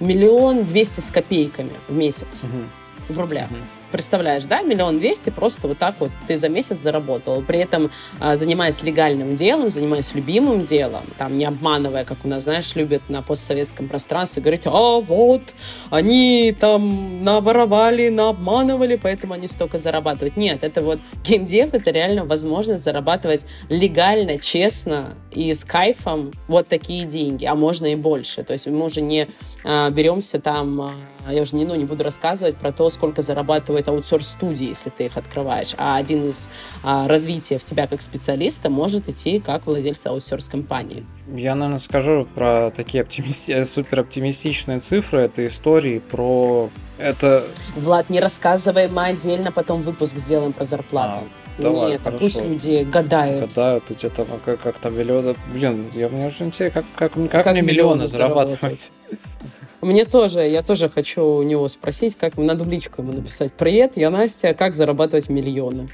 [0.00, 3.14] миллион двести с копейками в месяц угу.
[3.14, 3.50] в рублях.
[3.50, 7.90] Угу представляешь, да, миллион двести просто вот так вот ты за месяц заработал, при этом
[8.20, 13.02] а, занимаясь легальным делом, занимаясь любимым делом, там не обманывая, как у нас, знаешь, любят
[13.08, 15.54] на постсоветском пространстве говорить, а вот,
[15.90, 20.36] они там наворовали, наобманывали, поэтому они столько зарабатывают.
[20.36, 27.04] Нет, это вот геймдев, это реально возможность зарабатывать легально, честно и с кайфом вот такие
[27.04, 28.42] деньги, а можно и больше.
[28.42, 29.28] То есть мы уже не
[29.64, 33.75] а, беремся там, а, я уже не, ну, не буду рассказывать про то, сколько зарабатывают
[33.84, 36.50] аутсорс-студии, если ты их открываешь, а один из
[36.82, 41.04] а, развития в тебя как специалиста может идти как владельца аутсорс-компании.
[41.34, 43.62] Я, наверное, скажу про такие оптимисти...
[43.64, 45.20] супер оптимистичные цифры.
[45.20, 46.70] Это истории про...
[46.98, 47.44] Это...
[47.74, 51.24] Влад, не рассказывай, мы отдельно потом выпуск сделаем про зарплату.
[51.24, 51.46] А.
[51.58, 52.18] Давай, Нет, хорошо.
[52.18, 53.48] пусть люди гадают.
[53.48, 55.34] Гадают, эти там как, как там миллионы.
[55.52, 58.92] Блин, я мне уже интересно, как, как, как, как мне миллионы, миллионы зарабатывать.
[59.82, 63.52] Мне тоже, я тоже хочу у него спросить, как надо в личку ему написать.
[63.52, 65.88] Привет, я Настя, как зарабатывать миллионы?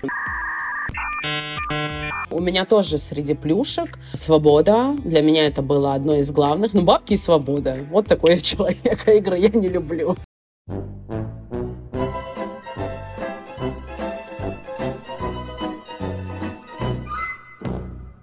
[2.31, 4.97] У меня тоже среди плюшек свобода.
[5.05, 6.73] Для меня это было одно из главных.
[6.73, 7.77] Ну, бабки и свобода.
[7.90, 9.01] Вот такой я человек.
[9.07, 10.16] А игры я не люблю.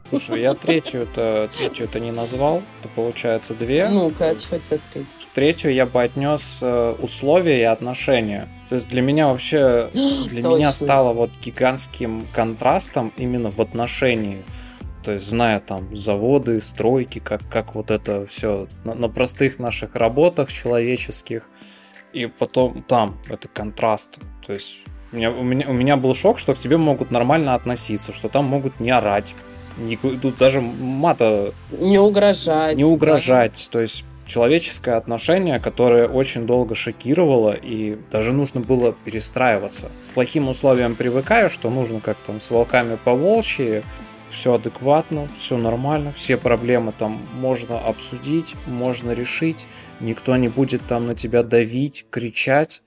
[0.09, 2.61] Слушай, я третью-то третью-то не назвал.
[2.79, 3.87] Это получается две.
[3.89, 5.29] Ну-ка, что тебе третью?
[5.33, 8.49] Третью я бы отнес э, условия и отношения.
[8.67, 10.57] То есть для меня вообще, для Точно.
[10.57, 14.43] меня стало вот гигантским контрастом именно в отношении.
[15.03, 19.95] То есть, зная там заводы, стройки, как, как вот это все на, на простых наших
[19.95, 21.43] работах человеческих,
[22.11, 24.19] и потом там это контраст.
[24.45, 24.79] То есть
[25.11, 28.29] у меня, у, меня, у меня был шок, что к тебе могут нормально относиться, что
[28.29, 29.35] там могут не орать,
[29.79, 32.77] не, тут даже мата Не угрожать.
[32.77, 33.69] не угрожать.
[33.71, 39.89] То есть человеческое отношение, которое очень долго шокировало, и даже нужно было перестраиваться.
[40.11, 43.81] К плохим условиям привыкаю, что нужно как там с волками по волчьи,
[44.29, 49.67] все адекватно, все нормально, все проблемы там можно обсудить, можно решить,
[49.99, 52.83] никто не будет там на тебя давить, кричать.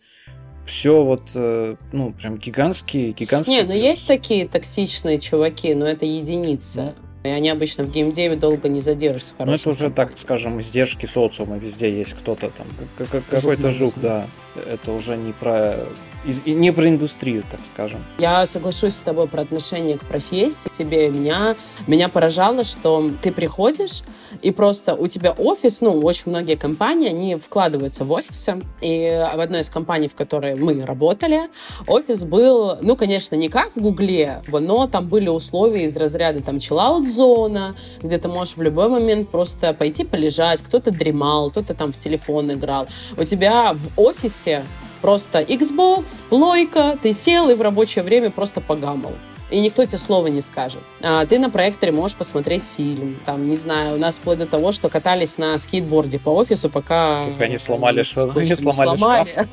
[0.66, 3.62] Все вот, э, ну, прям гигантские, гигантские...
[3.62, 6.94] Не, ну есть такие токсичные чуваки, но это единица.
[7.25, 9.35] И они обычно в геймдеве долго не задержатся.
[9.38, 11.57] Ну, это уже, так скажем, издержки социума.
[11.57, 12.66] Везде есть кто-то там,
[12.98, 14.29] как- как- какой-то жук, да.
[14.57, 15.87] Это уже не про...
[16.24, 18.04] из- и не про индустрию, так скажем.
[18.18, 21.08] Я соглашусь с тобой про отношение к профессии, к тебе.
[21.11, 21.56] Меня,
[21.87, 24.02] меня поражало, что ты приходишь,
[24.40, 28.61] и просто у тебя офис, ну, очень многие компании, они вкладываются в офисы.
[28.80, 31.42] И в одной из компаний, в которой мы работали,
[31.87, 36.58] офис был, ну, конечно, не как в Гугле, но там были условия из разряда там
[36.58, 41.98] чиллаут-зона, где ты можешь в любой момент просто пойти полежать, кто-то дремал, кто-то там в
[41.98, 42.87] телефон играл.
[43.16, 44.64] У тебя в офисе
[45.02, 49.12] просто Xbox, плойка, ты сел и в рабочее время просто погамал.
[49.50, 50.80] И никто тебе слова не скажет.
[51.02, 53.20] А, ты на проекторе можешь посмотреть фильм.
[53.26, 57.24] Там, не знаю, у нас вплоть до того, что катались на скейтборде по офису, пока...
[57.24, 59.48] Пока не сломали шкаф- точно не сломали сломали.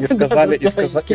[0.00, 0.66] И сказали, и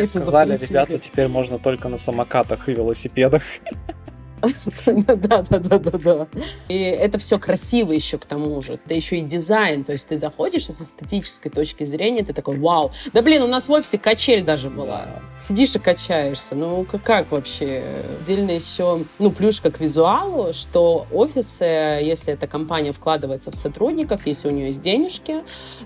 [0.02, 3.42] сказали, ребята, теперь можно только на самокатах и велосипедах.
[4.86, 6.26] Да, да, да, да, да.
[6.68, 8.78] И это все красиво еще к тому же.
[8.86, 9.84] Да еще и дизайн.
[9.84, 12.92] То есть ты заходишь, и с эстетической точки зрения ты такой, вау.
[13.12, 15.06] Да блин, у нас в офисе качель даже была.
[15.40, 16.54] Сидишь и качаешься.
[16.54, 17.82] Ну, как, как вообще?
[18.20, 24.48] Отдельно еще, ну, плюшка к визуалу, что офисы, если эта компания вкладывается в сотрудников, если
[24.48, 25.42] у нее есть денежки,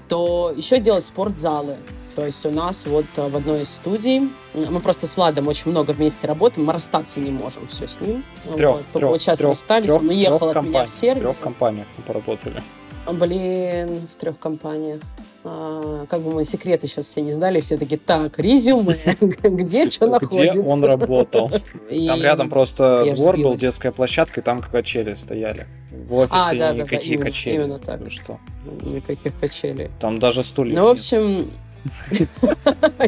[0.09, 1.79] то еще делать спортзалы.
[2.17, 5.71] То есть у нас вот э, в одной из студий, мы просто с Владом очень
[5.71, 8.25] много вместе работаем, мы расстаться не можем все с ним.
[8.57, 11.23] Трех, Вот, только вот сейчас расстались, он уехал от меня в В сервис.
[11.23, 12.63] трех компаниях мы поработали.
[13.11, 15.01] Блин, в трех компаниях.
[15.43, 18.95] А, как бы мы секреты сейчас все не сдали, все таки так, резюме,
[19.43, 20.51] где что находится.
[20.51, 21.51] Где он работал?
[22.07, 25.67] Там рядом просто двор был, детская площадка, и там качели стояли.
[25.91, 27.55] В офисе А, никакие качели.
[27.55, 28.01] именно так.
[28.11, 28.39] Что?
[28.83, 29.91] Никаких качелей.
[29.99, 31.51] Там даже стульев Ну, в общем,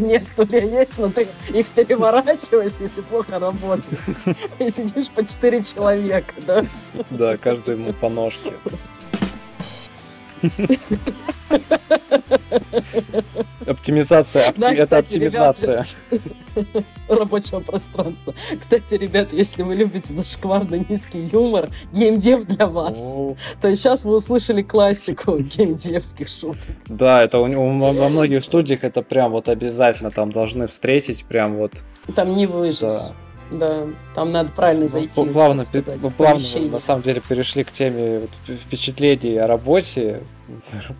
[0.00, 4.36] нет, стулья есть, но ты их переворачиваешь, если плохо работаешь.
[4.58, 6.64] И сидишь по четыре человека, да?
[7.10, 8.52] Да, каждый ему по ножке.
[13.66, 15.86] Оптимизация, опти- Да, это кстати, оптимизация.
[17.08, 18.34] рабочего пространства.
[18.58, 22.98] Кстати, ребята, если вы любите зашкварно низкий юмор, геймдев для вас.
[22.98, 26.58] О, То есть сейчас вы услышали классику геймдевских шуток.
[26.86, 31.56] Да, это у, у- во многих студиях это прям вот обязательно там должны встретить, прям
[31.56, 31.72] вот.
[32.14, 32.80] Там не выживешь.
[32.80, 33.12] Да.
[33.52, 35.20] Да, там надо правильно Мы зайти.
[35.20, 40.22] пл- плавно, сказать, мы в плавно на самом деле перешли к теме впечатлений о работе.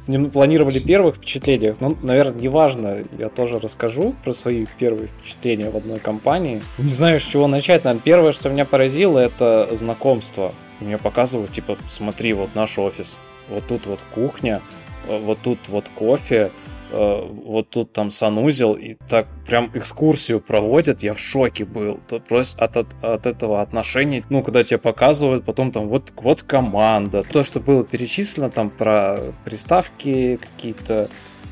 [0.07, 5.77] Не планировали первых впечатлениях, ну, наверное, неважно, я тоже расскажу про свои первые впечатления в
[5.77, 6.62] одной компании.
[6.79, 7.85] Не знаю, с чего начать.
[7.85, 10.55] Наверное, первое, что меня поразило, это знакомство.
[10.81, 13.19] Мне показывают, типа, смотри, вот наш офис,
[13.51, 14.62] вот тут вот кухня,
[15.07, 16.51] вот тут вот кофе,
[16.92, 22.00] вот тут там санузел, и так прям экскурсию проводят, я в шоке был.
[22.07, 26.42] То просто от, от, от этого отношения, ну, когда тебе показывают, потом там вот, вот
[26.42, 27.22] команда.
[27.22, 31.09] То, что было перечислено там про приставки, какие-то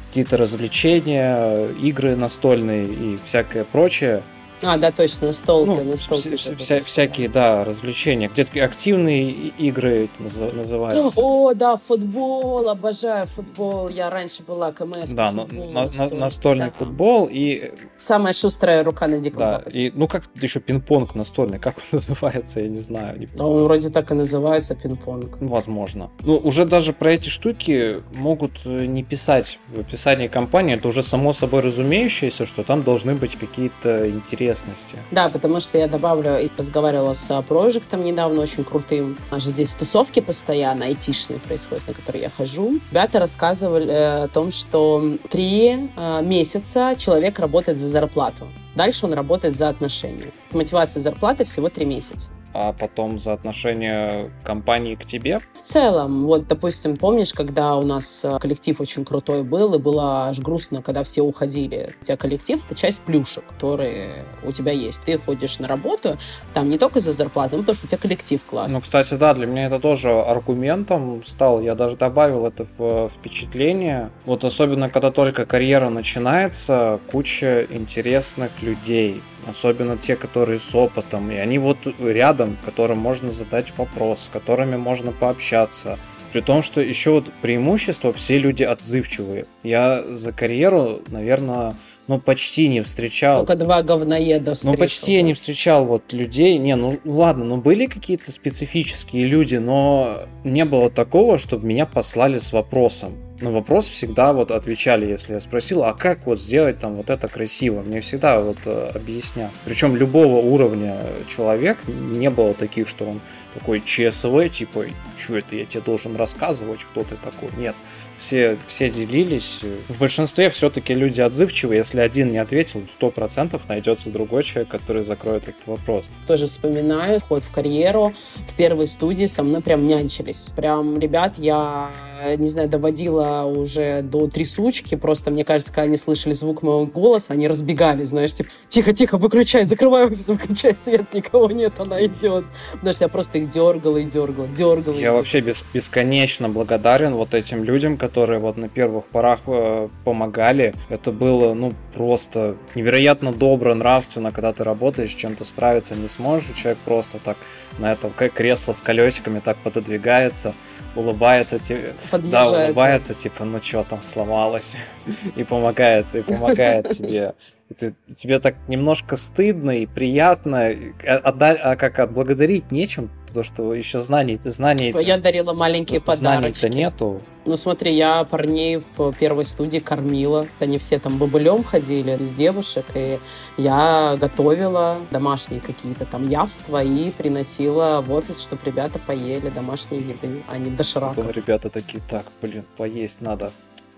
[0.09, 4.23] какие-то развлечения, игры настольные и всякое прочее.
[4.63, 6.35] А, да, точно, настолки, Ну, настолки.
[6.37, 8.29] вся- вся- всякие, да, развлечения.
[8.29, 11.21] Где-то активные игры наз- называются.
[11.21, 13.89] О, да, футбол, обожаю футбол.
[13.89, 15.13] Я раньше была КМС.
[15.13, 19.81] Да, на- на- на- настольный футбол и Самая шустрая рука на Диком да, Западе.
[19.81, 23.65] и ну как еще пинг-понг настольный, как он называется, я не знаю, не А Он
[23.65, 25.39] вроде так и называется пинг-понг.
[25.41, 26.11] Ну, Возможно.
[26.23, 30.77] Ну, уже даже про эти штуки могут э, не писать в описании компании.
[30.77, 34.09] Это уже само собой разумеющееся, что там должны быть какие-то
[34.51, 34.97] интересности.
[35.11, 39.19] Да, потому что я добавлю, и разговаривала с а, проектом недавно, очень крутым.
[39.31, 42.81] У нас же здесь тусовки постоянно, айтишные происходят, на которые я хожу.
[42.91, 48.49] Ребята рассказывали э, о том, что три э, месяца человек работает за зарплату.
[48.75, 50.33] Дальше он работает за отношения.
[50.53, 52.33] Мотивация зарплаты всего три месяца.
[52.53, 55.41] А потом за отношение компании к тебе?
[55.55, 60.29] В целом, вот, допустим, помнишь, когда у нас э, коллектив очень крутой был, и было
[60.29, 61.95] аж грустно, когда все уходили.
[62.01, 65.03] У тебя коллектив— это часть плюшек, которые у тебя есть.
[65.03, 66.19] Ты ходишь на работу,
[66.55, 68.77] там не только за зарплату, но потому что у тебя коллектив классный.
[68.77, 71.61] Ну, кстати, да, для меня это тоже аргументом стал.
[71.61, 74.11] Я даже добавил это в впечатление.
[74.25, 81.37] Вот особенно, когда только карьера начинается, куча интересных людей особенно те, которые с опытом, и
[81.37, 85.99] они вот рядом, которым можно задать вопрос, с которыми можно пообщаться.
[86.33, 89.47] При том, что еще вот преимущество, все люди отзывчивые.
[89.63, 91.75] Я за карьеру, наверное,
[92.07, 93.45] ну, почти не встречал.
[93.45, 94.73] Только два говноеда встретил.
[94.73, 96.57] Ну, почти я не встречал вот людей.
[96.59, 102.39] Не, ну ладно, ну были какие-то специфические люди, но не было такого, чтобы меня послали
[102.39, 106.95] с вопросом на вопрос всегда вот отвечали, если я спросил, а как вот сделать там
[106.95, 107.83] вот это красиво?
[107.83, 109.51] Мне всегда вот э, объяснял.
[109.65, 110.99] Причем любого уровня
[111.29, 113.21] человек не было таких, что он
[113.55, 114.87] такой ЧСВ, типа,
[115.17, 117.51] что это я тебе должен рассказывать, кто ты такой.
[117.57, 117.75] Нет,
[118.17, 119.61] все, все делились.
[119.89, 121.79] В большинстве все-таки люди отзывчивые.
[121.79, 126.09] Если один не ответил, сто процентов найдется другой человек, который закроет этот вопрос.
[126.27, 128.13] Тоже вспоминаю ход в карьеру.
[128.47, 130.51] В первой студии со мной прям нянчились.
[130.57, 131.91] Прям, ребят, я,
[132.37, 134.95] не знаю, доводила уже до трясучки.
[134.95, 139.65] Просто, мне кажется, когда они слышали звук моего голоса, они разбегали, знаешь, типа, тихо-тихо, выключай,
[139.65, 142.45] закрывай офис, выключай свет, никого нет, она идет.
[142.73, 144.97] Потому что я просто их дергала и дергала, дергала.
[144.97, 150.75] Я вообще без, бесконечно благодарен вот этим людям, которые вот на первых порах э, помогали.
[150.89, 156.55] Это было, ну, просто невероятно добро, нравственно, когда ты работаешь, чем-то справиться не сможешь, и
[156.55, 157.37] человек просто так
[157.79, 160.55] на этом кресло с колесиками так пододвигается,
[160.95, 164.77] улыбается тебе, да, улыбается, типа, ну что там сломалось,
[165.37, 167.35] и помогает, и помогает тебе
[167.75, 170.71] ты, тебе так немножко стыдно и приятно,
[171.05, 174.89] отда, а как отблагодарить нечем, то что еще знаний, знаний.
[174.89, 176.61] Типа, я дарила маленькие подарочки.
[176.61, 177.21] Знаний-то нету.
[177.45, 180.47] Ну смотри, я парней в первой студии кормила.
[180.59, 183.19] Они все там бобылем ходили из девушек, и
[183.57, 190.43] я готовила домашние какие-то там явства и приносила в офис, чтобы ребята поели домашние еды,
[190.49, 191.15] а не доширака.
[191.15, 193.53] Потом ребята такие, так, блин, поесть надо.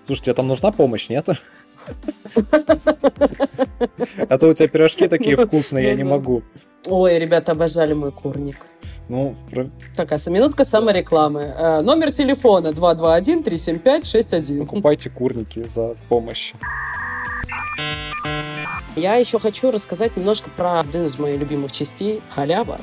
[0.05, 1.29] Слушай, тебе там нужна помощь, нет?
[4.29, 6.42] А то у тебя пирожки такие вкусные, я не могу.
[6.87, 8.66] Ой, ребята обожали мой курник.
[9.09, 9.37] Ну,
[9.97, 11.42] Такая минутка саморекламы.
[11.42, 14.61] Э, номер телефона 221-375-61.
[14.61, 16.55] Покупайте курники за помощь.
[18.97, 22.79] Я еще хочу рассказать немножко про один из моих любимых частей– халява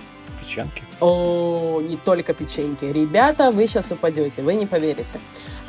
[0.50, 0.84] печеньки.
[1.00, 2.86] О, не только печеньки.
[2.86, 5.20] Ребята, вы сейчас упадете, вы не поверите.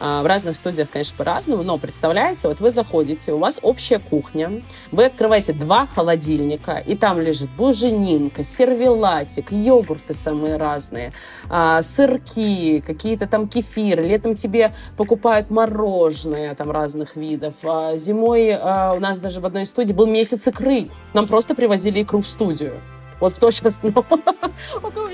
[0.00, 4.62] А, в разных студиях, конечно, по-разному, но представляете, вот вы заходите, у вас общая кухня,
[4.90, 11.12] вы открываете два холодильника, и там лежит буженинка, сервелатик, йогурты самые разные,
[11.50, 14.02] а, сырки, какие-то там кефиры.
[14.04, 17.56] Летом тебе покупают мороженое там разных видов.
[17.64, 20.88] А, зимой у нас даже в одной студии был месяц икры.
[21.12, 22.80] Нам просто привозили икру в студию.
[23.20, 23.92] Вот кто сейчас, ну,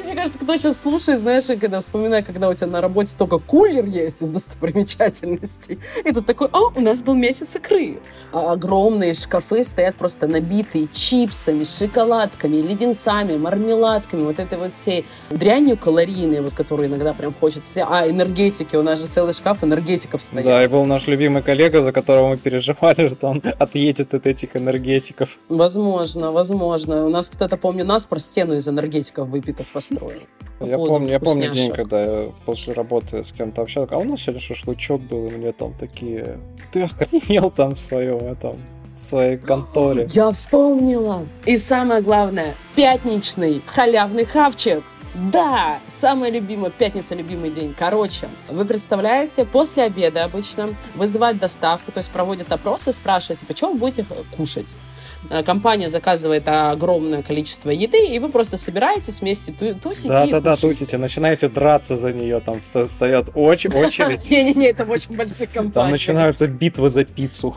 [0.05, 3.85] мне кажется, кто сейчас слушает, знаешь, когда вспоминаю, когда у тебя на работе только кулер
[3.85, 7.99] есть из достопримечательностей, и тут такой, а, у нас был месяц икры.
[8.33, 15.77] А огромные шкафы стоят просто набитые чипсами, шоколадками, леденцами, мармеладками, вот этой вот всей дрянью
[15.77, 17.87] калорийной, вот которую иногда прям хочется.
[17.89, 20.45] А, энергетики, у нас же целый шкаф энергетиков стоит.
[20.45, 24.57] Да, и был наш любимый коллега, за которого мы переживали, что он отъедет от этих
[24.57, 25.39] энергетиков.
[25.49, 27.05] Возможно, возможно.
[27.05, 30.21] У нас кто-то, помню, нас про стену из энергетиков выпитых построил.
[30.61, 34.21] Я помню, я помню день, когда я после работы с кем-то общался, а у нас
[34.21, 36.39] сегодня шашлычок был, и мне там такие...
[36.73, 38.57] Ты охренел там в своем этом
[38.93, 40.07] в своей конторе.
[40.11, 41.27] Я вспомнила.
[41.45, 44.83] И самое главное, пятничный халявный хавчик.
[45.17, 47.75] Да, самая любимая пятница, любимый день.
[47.77, 53.73] Короче, вы представляете, после обеда обычно вызывают доставку, то есть проводят опросы, спрашивают, типа, что
[53.73, 54.05] вы будете
[54.37, 54.77] кушать.
[55.31, 60.57] Э, компания заказывает огромное количество еды, и вы просто собираетесь вместе тусите Да, да, да,
[60.57, 64.31] тусите, начинаете драться за нее, там встает очередь.
[64.31, 65.73] Не-не-не, это очень больших компаний.
[65.73, 67.57] Там начинаются битвы за пиццу.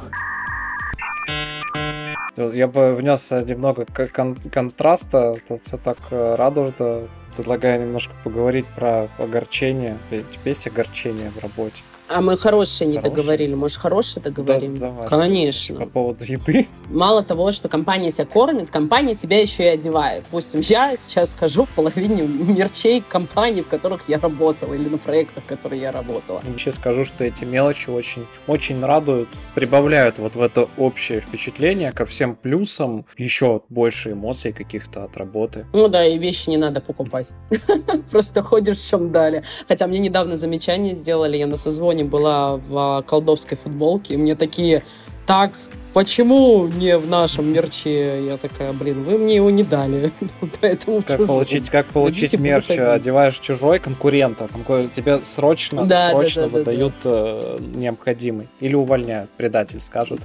[2.38, 7.10] Я бы внес немного кон- контраста, тут все так э, радужно.
[7.40, 9.98] Предлагаю немножко поговорить про огорчение.
[10.10, 11.84] Тебя есть огорчение в работе?
[12.10, 13.16] А мы хорошие не Хорошие?
[13.16, 13.53] договорили.
[13.53, 14.76] Может, хорошие договорим?
[14.78, 15.80] Да, давай, Конечно.
[15.82, 16.68] По поводу еды.
[16.89, 20.24] Мало того, что компания тебя кормит, компания тебя еще и одевает.
[20.24, 25.43] Допустим, я сейчас хожу в половине мерчей компаний, в которых я работала, или на проектах,
[25.43, 26.41] в которых я работала.
[26.51, 32.05] Еще скажу, что эти мелочи очень, очень радуют, прибавляют вот в это общее впечатление ко
[32.05, 35.68] всем плюсам еще больше эмоций каких-то от работы.
[35.74, 37.34] Ну да, и вещи не надо покупать.
[38.12, 39.43] Просто ходишь чем дали.
[39.68, 44.36] Хотя мне недавно замечание сделали, я на созвоне была в а, колдовской футболке, и мне
[44.36, 44.84] такие,
[45.26, 45.54] так,
[45.93, 48.26] почему не в нашем мерче?
[48.26, 50.12] Я такая, блин, вы мне его не дали.
[50.62, 52.70] Поэтому Как получить, как получить мерч?
[52.72, 58.47] Одеваешь чужой конкурента, конкурен- тебе срочно, Да, да, срочно да, да, выдают э, необходимый.
[58.60, 60.22] Или увольняют, предатель скажут.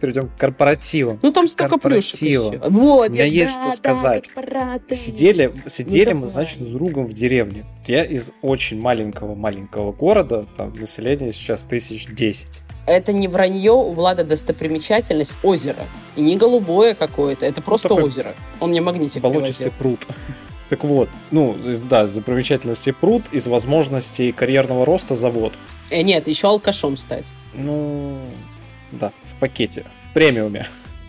[0.00, 1.18] Перейдем к корпоративам.
[1.22, 2.62] Ну там столько плюшек.
[2.68, 4.28] Вот, У меня я- есть да, что да, сказать.
[4.28, 4.94] корпораты.
[4.94, 6.32] Сидели, сидели мы, давай.
[6.32, 7.64] значит, с другом в деревне.
[7.86, 12.60] Я из очень маленького-маленького города, там население сейчас тысяч десять.
[12.86, 15.86] Это не вранье, у Влада достопримечательность озеро.
[16.16, 18.34] И не голубое какое-то, это просто такой озеро.
[18.60, 19.96] Он мне магнитик Болотистый привозил.
[20.06, 20.06] пруд.
[20.70, 21.56] Так вот, ну,
[21.90, 25.52] да, из замечательности пруд, из возможностей карьерного роста завод.
[25.90, 27.34] Э, нет, еще алкашом стать.
[27.52, 28.18] Ну,
[28.94, 30.66] да, в пакете, в премиуме.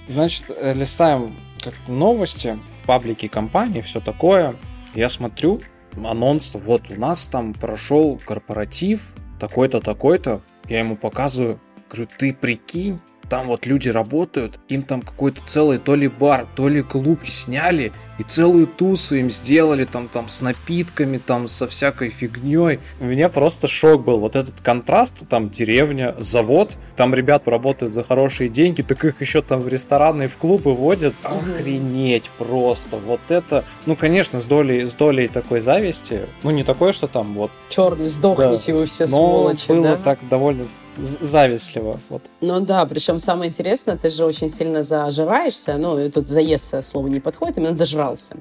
[0.08, 4.56] Значит, э, листаем как-то новости, паблики компании, все такое.
[4.94, 5.62] Я смотрю,
[6.04, 10.42] анонс, вот у нас там прошел корпоратив, такой-то, такой-то.
[10.68, 11.60] Я ему показываю,
[11.90, 16.68] говорю, ты прикинь, там вот люди работают, им там какой-то целый то ли бар, то
[16.68, 22.10] ли клуб сняли, и целую тусу им сделали там, там с напитками, там со всякой
[22.10, 22.80] фигней.
[23.00, 24.20] У меня просто шок был.
[24.20, 29.42] Вот этот контраст, там деревня, завод, там ребят работают за хорошие деньги, так их еще
[29.42, 31.14] там в рестораны и в клубы водят.
[31.24, 32.98] Охренеть просто.
[32.98, 36.22] Вот это, ну, конечно, с долей, с долей такой зависти.
[36.44, 37.52] Ну, не такое, что там вот.
[37.70, 39.98] Черный, сдохните вы все Но сволочи, было да?
[39.98, 40.66] так довольно
[40.98, 42.00] завистливо.
[42.10, 42.24] Вот.
[42.42, 47.20] Ну да, причем самое интересное, ты же очень сильно зажираешься, ну, тут заесться слово не
[47.20, 48.38] подходит, именно зажрался.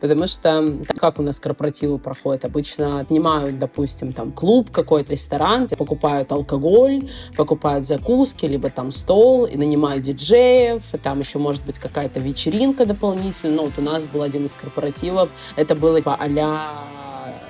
[0.00, 6.30] Потому что, как у нас корпоративы проходят, обычно отнимают, допустим, там клуб какой-то, ресторан, покупают
[6.32, 12.20] алкоголь, покупают закуски, либо там стол, и нанимают диджеев, и там еще может быть какая-то
[12.20, 13.56] вечеринка дополнительная.
[13.56, 16.97] Ну, вот у нас был один из корпоративов, это было типа а-ля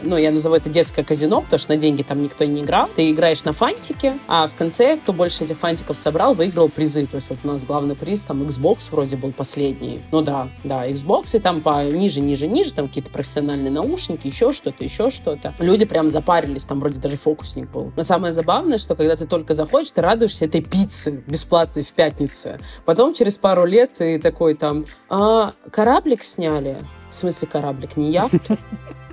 [0.03, 2.89] ну, я назову это детское казино, потому что на деньги там никто не играл.
[2.95, 7.07] Ты играешь на фантике, а в конце, кто больше этих фантиков собрал, выиграл призы.
[7.07, 10.03] То есть вот у нас главный приз, там, Xbox вроде был последний.
[10.13, 14.53] Ну да, да, Xbox, и там по ниже, ниже, ниже, там какие-то профессиональные наушники, еще
[14.53, 15.55] что-то, еще что-то.
[15.59, 17.93] Люди прям запарились, там вроде даже фокусник был.
[17.97, 22.51] Но самое забавное, что когда ты только заходишь, ты радуешься этой пицце бесплатной в пятницу.
[22.85, 26.79] Потом через пару лет ты такой там, а, кораблик сняли?
[27.11, 28.57] В смысле кораблик, не яхту?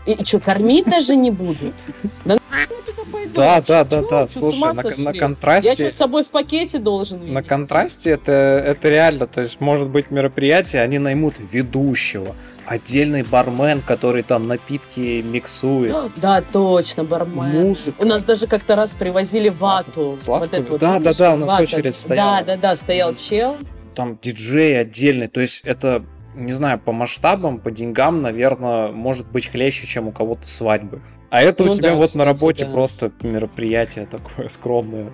[0.06, 1.74] И, что, кормить даже не буду?
[2.26, 2.39] Да я
[3.12, 3.32] пойду?
[3.34, 4.28] Да, да, да, да.
[4.28, 5.74] Слушай, на, на Я контрасте.
[5.74, 7.50] что, с собой в пакете должен На вывезти?
[7.50, 12.36] контрасте это, это реально, то есть может быть мероприятие, они наймут ведущего,
[12.68, 17.50] отдельный бармен, который там напитки миксует, Да, точно, бармен.
[17.68, 17.96] музыка.
[18.02, 20.18] У нас даже как-то раз привозили вату.
[20.20, 20.50] Сладкую?
[20.52, 21.64] Вот это вот, Да, помнишь, да, да, у нас вата?
[21.64, 22.38] очередь стояла.
[22.39, 23.58] Да, да, да, стоял чел.
[23.96, 26.06] там диджей отдельный, то есть это,
[26.36, 31.02] не знаю, по масштабам, по деньгам, наверное, может быть хлеще, чем у кого-то свадьбы.
[31.32, 32.72] А это Ну у тебя да, вот кстати, на работе да.
[32.72, 35.12] просто мероприятие такое скромное.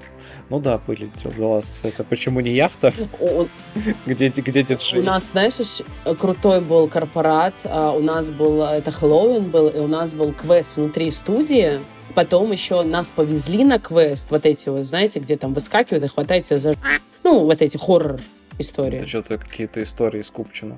[0.50, 2.04] Ну да, были дела с это.
[2.04, 2.94] Почему не яхта?
[3.20, 3.46] О,
[4.06, 5.02] Где, где У диджей?
[5.02, 5.84] нас, знаешь, ещё
[6.16, 7.54] крутой был корпорат.
[7.66, 11.80] а, У нас был, это Хэллоуин был, и у нас был квест внутри студии.
[12.14, 14.30] Потом еще нас повезли на квест.
[14.32, 16.76] Вот эти вот, знаете, где там выскакивают и хватаете за...
[17.24, 18.20] Ну, вот эти хоррор
[18.60, 18.98] истории.
[18.98, 20.78] Это что-то какие-то истории с Купчино.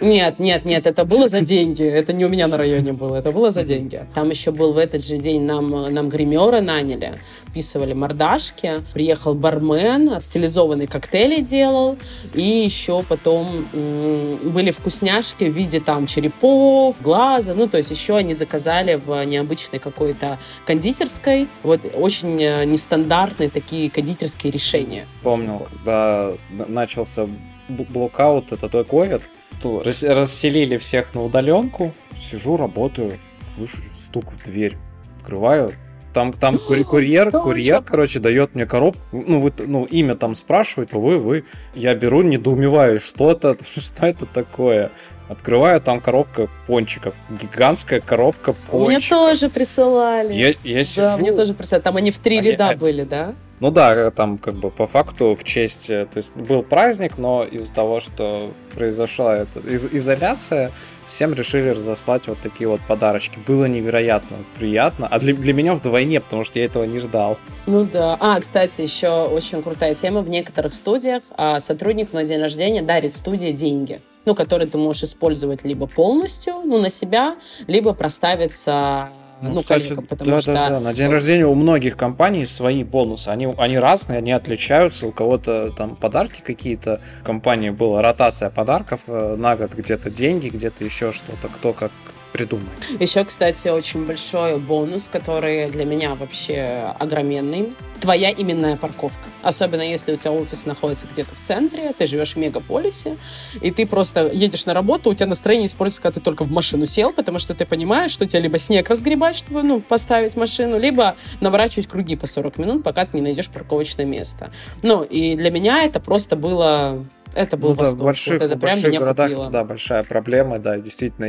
[0.00, 1.84] Нет, нет, нет, это было за деньги.
[1.84, 4.04] Это не у меня на районе было, это было за деньги.
[4.14, 7.14] Там еще был в этот же день нам, нам гримера наняли,
[7.48, 8.82] вписывали мордашки.
[8.92, 11.96] Приехал бармен, стилизованные коктейли делал.
[12.34, 17.54] И еще потом м, были вкусняшки в виде там черепов, глаза.
[17.54, 21.48] Ну, то есть еще они заказали в необычной какой-то кондитерской.
[21.62, 25.06] Вот очень э, нестандартные такие кондитерские решения.
[25.22, 27.28] Помнил, когда начался
[27.70, 29.22] блокаут, это той ковид,
[29.62, 31.92] то рас- расселили всех на удаленку.
[32.18, 33.18] Сижу, работаю,
[33.56, 34.76] слышу стук в дверь.
[35.20, 35.72] Открываю,
[36.12, 39.00] там, там курьер, курьер, короче, дает мне коробку.
[39.12, 41.44] Ну, вы, ну, имя там спрашивают, вы, вы.
[41.74, 44.90] Я беру, недоумеваю, что это, что это такое.
[45.28, 47.14] Открываю, там коробка пончиков.
[47.40, 48.88] Гигантская коробка пончиков.
[48.88, 50.32] Мне тоже присылали.
[50.32, 51.82] Я, я сижу, Да, мне тоже присылали.
[51.84, 53.34] Там они в три Они- ряда а- были, да?
[53.60, 57.72] Ну да, там как бы по факту в честь, то есть был праздник, но из-за
[57.72, 60.72] того, что произошла эта из изоляция,
[61.06, 63.38] всем решили разослать вот такие вот подарочки.
[63.46, 67.38] Было невероятно приятно, а для, для меня вдвойне, потому что я этого не ждал.
[67.66, 68.16] Ну да.
[68.18, 70.22] А, кстати, еще очень крутая тема.
[70.22, 75.04] В некоторых студиях а, сотрудник на день рождения дарит студии деньги ну, которые ты можешь
[75.04, 77.36] использовать либо полностью, ну, на себя,
[77.66, 79.10] либо проставиться
[79.42, 80.52] ну, ну кстати, коллегам, потому да, что...
[80.52, 85.06] Да, да, на день рождения у многих компаний свои бонусы, они, они разные, они отличаются,
[85.06, 90.48] у кого-то там подарки какие-то, в компании была ротация подарков э, на год, где-то деньги,
[90.48, 91.92] где-то еще что-то, кто как
[92.32, 92.68] придумает.
[92.98, 97.74] Еще, кстати, очень большой бонус, который для меня вообще огроменный.
[98.00, 99.28] Твоя именная парковка.
[99.42, 103.18] Особенно если у тебя офис находится где-то в центре, ты живешь в мегаполисе,
[103.60, 106.86] и ты просто едешь на работу, у тебя настроение испортится, когда ты только в машину
[106.86, 111.16] сел, потому что ты понимаешь, что тебе либо снег разгребать, чтобы ну, поставить машину, либо
[111.40, 114.50] наворачивать круги по 40 минут, пока ты не найдешь парковочное место.
[114.82, 117.04] Ну, и для меня это просто было
[117.34, 117.76] это был ну.
[117.76, 119.50] Да, в больших, вот это в больших городах, купило.
[119.50, 121.26] да, большая проблема, да, действительно,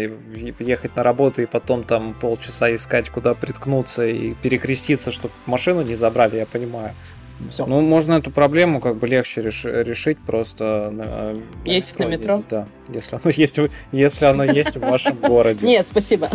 [0.60, 5.96] ехать на работу и потом там полчаса искать, куда приткнуться и перекреститься, чтобы машину не
[5.96, 6.94] забрали, я понимаю.
[7.50, 7.66] Все.
[7.66, 10.94] Ну, можно эту проблему как бы легче реш- решить просто...
[10.96, 12.34] Э, ездить на метро?
[12.34, 13.60] Ездить, да, если оно есть,
[13.92, 15.66] если оно есть в вашем городе.
[15.66, 16.30] Нет, спасибо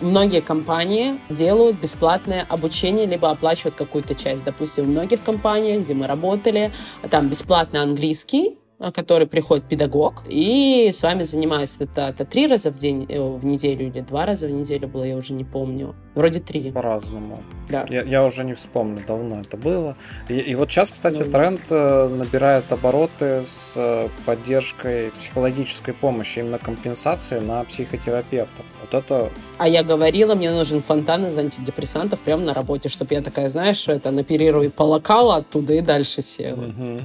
[0.00, 4.44] многие компании делают бесплатное обучение, либо оплачивают какую-то часть.
[4.44, 6.72] Допустим, в многих компаниях, где мы работали,
[7.10, 8.58] там бесплатно английский,
[8.92, 11.84] который приходит педагог и с вами занимается.
[11.84, 15.04] Это, это три раза в день, э, в неделю или два раза в неделю было,
[15.04, 15.94] я уже не помню.
[16.14, 16.70] Вроде три.
[16.70, 17.42] По-разному.
[17.68, 17.86] Да.
[17.88, 19.96] Я, я уже не вспомню, давно это было.
[20.28, 26.58] И, и вот сейчас, кстати, ну, тренд э, набирает обороты с поддержкой психологической помощи, именно
[26.58, 28.64] компенсации на психотерапевтов.
[28.80, 29.30] Вот это...
[29.58, 33.88] А я говорила, мне нужен фонтан из антидепрессантов прямо на работе, чтобы я такая, знаешь,
[33.88, 36.66] это на перерыве полокала оттуда и дальше села.
[36.66, 37.00] Угу.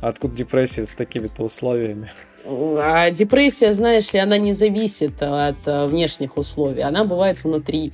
[0.00, 2.10] Откуда депрессия с такими-то условиями?
[2.48, 7.92] А депрессия, знаешь ли, она не зависит от э, внешних условий, она бывает внутри.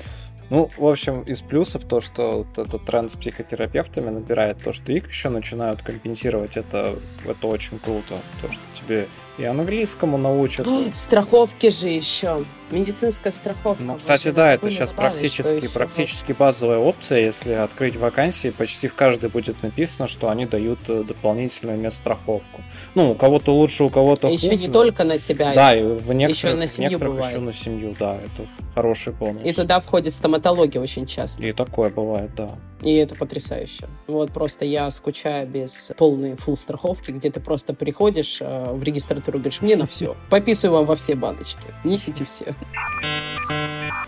[0.51, 4.93] Ну, в общем, из плюсов то, что вот этот тренд с психотерапевтами набирает то, что
[4.93, 8.19] их еще начинают компенсировать, это, это очень круто.
[8.43, 9.09] То, что тебе
[9.39, 10.67] и английскому научат.
[10.93, 12.45] Страховки же еще.
[12.71, 13.85] Медицинская страховка.
[13.85, 17.21] Ну, кстати, да, это сейчас практически, практически базовая опция.
[17.21, 22.63] Если открыть вакансии, почти в каждой будет написано, что они дают э, дополнительную медстраховку.
[22.95, 24.47] Ну, у кого-то лучше, у кого-то хуже.
[24.47, 25.53] Еще не только на тебя.
[25.55, 27.35] Да, и в некоторых, еще и на семью некоторых бывает.
[27.35, 29.43] еще на семью, да, это хороший бонус.
[29.45, 31.45] И туда входит стоматология очень часто.
[31.45, 32.59] И такое бывает, да.
[32.83, 33.87] И это потрясающе.
[34.07, 39.32] Вот просто я скучаю без полной фул страховки, где ты просто приходишь э, в регистратуру
[39.39, 40.17] и говоришь, мне на все.
[40.31, 41.67] Пописываю вам во все баночки.
[41.85, 42.55] Несите все.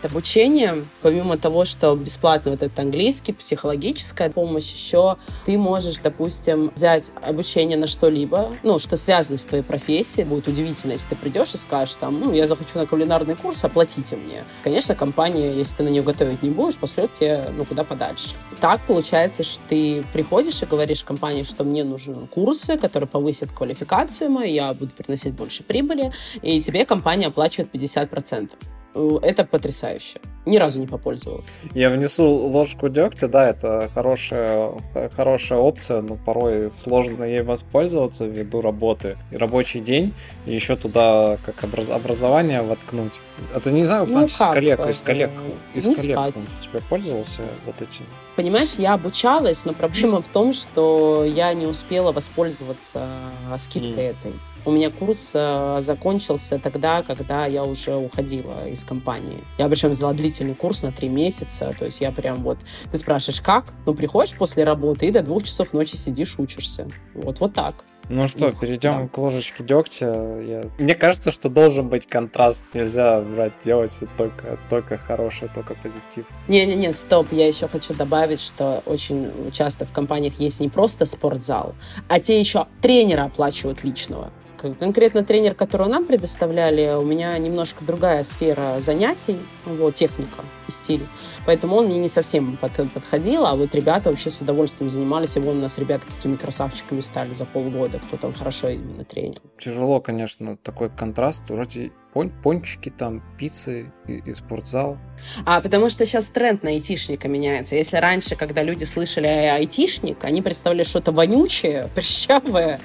[0.05, 5.17] Обучение, помимо того, что бесплатно вот этот английский, психологическая помощь, еще
[5.47, 10.27] ты можешь, допустим, взять обучение на что-либо, ну, что связано с твоей профессией.
[10.27, 14.17] Будет удивительно, если ты придешь и скажешь, там, ну, я захочу на кулинарный курс, оплатите
[14.17, 14.45] мне.
[14.63, 18.35] Конечно, компания, если ты на нее готовить не будешь, пошлет тебе, ну, куда подальше.
[18.61, 24.31] Так получается, что ты приходишь и говоришь компании, что мне нужны курсы, которые повысят квалификацию
[24.31, 28.51] мою, я буду приносить больше прибыли, и тебе компания оплачивает 50%.
[28.95, 30.21] Э, это потрясающе.
[30.47, 31.49] Ни разу не попользовался.
[31.75, 34.73] Я внесу ложку дегтя, да, это хорошая,
[35.17, 39.17] хорошая опция, но порой сложно ей воспользоваться ввиду работы.
[39.33, 40.15] И рабочий день,
[40.47, 43.21] и еще туда как образ, образование воткнуть.
[43.55, 44.31] А ты не знаю, ну, как?
[44.31, 45.31] из коллег, из коллег,
[45.75, 46.35] из не коллег спать.
[46.37, 48.05] у тебя пользовался вот этим?
[48.37, 53.09] Понимаешь, я обучалась, но проблема в том, что я не успела воспользоваться
[53.57, 54.11] скидкой mm.
[54.11, 54.33] этой.
[54.67, 59.43] У меня курс э, закончился тогда, когда я уже уходила из компании.
[59.59, 61.75] Я причем взяла длительный курс на три месяца.
[61.79, 62.59] То есть я прям вот...
[62.91, 63.75] Ты спрашиваешь, как?
[63.85, 66.89] Ну, приходишь после работы и до двух часов ночи сидишь, учишься.
[67.15, 67.75] Вот, вот так.
[68.09, 69.09] Ну что, Ух, перейдем да.
[69.09, 70.41] к ложечке дегтя.
[70.47, 70.63] Я...
[70.79, 72.65] Мне кажется, что должен быть контраст.
[72.75, 76.27] Нельзя брать, делать все только, только хорошее, только позитив.
[76.49, 77.29] Не-не-не, стоп.
[77.33, 81.75] Я еще хочу добавить, что очень часто в компаниях есть не просто спортзал,
[82.09, 88.23] а те еще тренера оплачивают личного конкретно тренер, которого нам предоставляли, у меня немножко другая
[88.23, 91.07] сфера занятий, вот, техника и стиль.
[91.47, 95.41] Поэтому он мне не совсем под, подходил, а вот ребята вообще с удовольствием занимались, и
[95.41, 99.39] вон у нас ребята какими красавчиками стали за полгода, кто там хорошо именно тренил.
[99.59, 104.97] Тяжело, конечно, такой контраст, вроде пон пончики, там, пиццы и, и спортзал.
[105.45, 107.75] А потому что сейчас тренд на айтишника меняется.
[107.75, 112.81] Если раньше, когда люди слышали айтишник, они представляли что-то вонючее, прищавое,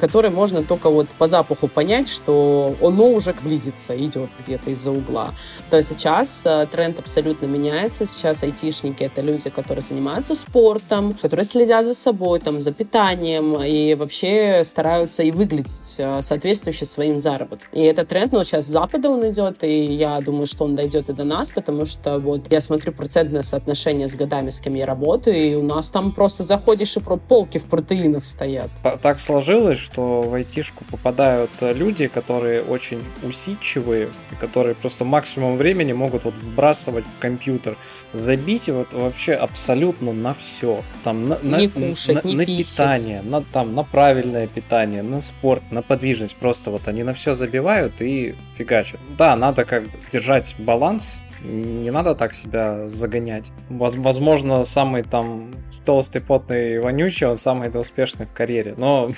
[0.00, 5.34] который можно только вот по запаху понять, что оно уже близится, идет где-то из-за угла.
[5.70, 8.06] То есть сейчас э, тренд абсолютно меняется.
[8.06, 13.94] Сейчас айтишники— это люди, которые занимаются спортом, которые следят за собой, там, за питанием и
[13.94, 17.68] вообще стараются и выглядеть э, соответствующе своим заработкам.
[17.72, 21.08] И этот тренд, ну, сейчас с Запада он идет, и я думаю, что он дойдет
[21.08, 24.86] и до нас, потому что вот я смотрю процентное соотношение с годами, с кем я
[24.86, 28.70] работаю, и у нас там просто заходишь и про полки в протеинах стоят.
[29.02, 34.10] Так сложилось, что в айтишку попадают люди, которые очень усидчивые,
[34.40, 37.76] которые просто максимум времени могут вот вбрасывать в компьютер,
[38.12, 40.82] забить вот вообще абсолютно на все.
[41.04, 43.00] Там на, не кушать, на, не на писать.
[43.00, 46.36] питание, на, там, на правильное питание, на спорт, на подвижность.
[46.36, 49.00] Просто вот они на все забивают и фигачат.
[49.16, 53.52] Да, надо как бы держать баланс не надо так себя загонять.
[53.68, 55.50] Возможно, самый там
[55.86, 59.10] толстый, потный, вонючий, он самый успешный в карьере, но...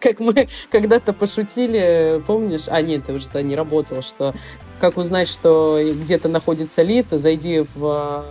[0.00, 2.66] Как мы когда-то пошутили, помнишь?
[2.68, 4.32] А, нет, ты уже тогда не работал, что
[4.80, 8.24] как узнать, что где-то находится лид, зайди в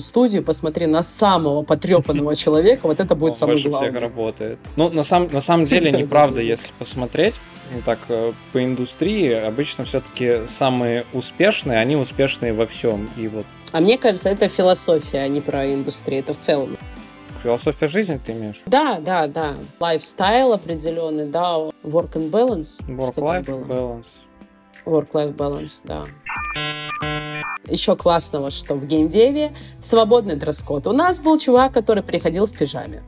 [0.00, 3.90] студию, посмотри на самого потрепанного человека, вот это будет самое главное.
[3.90, 4.60] всех работает.
[4.76, 7.40] Ну, на, сам, на самом деле, неправда, если посмотреть,
[7.72, 13.10] ну, так, э, по индустрии, обычно все-таки самые успешные, они успешные во всем.
[13.16, 16.20] И вот а мне кажется, это философия, а не про индустрию.
[16.20, 16.76] Это в целом.
[17.42, 18.62] Философия жизни ты имеешь?
[18.66, 19.54] Да, да, да.
[19.78, 21.56] Lifestyle определенный, да.
[21.84, 22.82] Work and balance.
[22.88, 24.06] Work-life balance.
[24.84, 26.04] Work-life balance, да.
[27.66, 30.86] Еще классного, что в gamedev е свободный дресс-код.
[30.86, 33.02] У нас был чувак, который приходил в пижаме.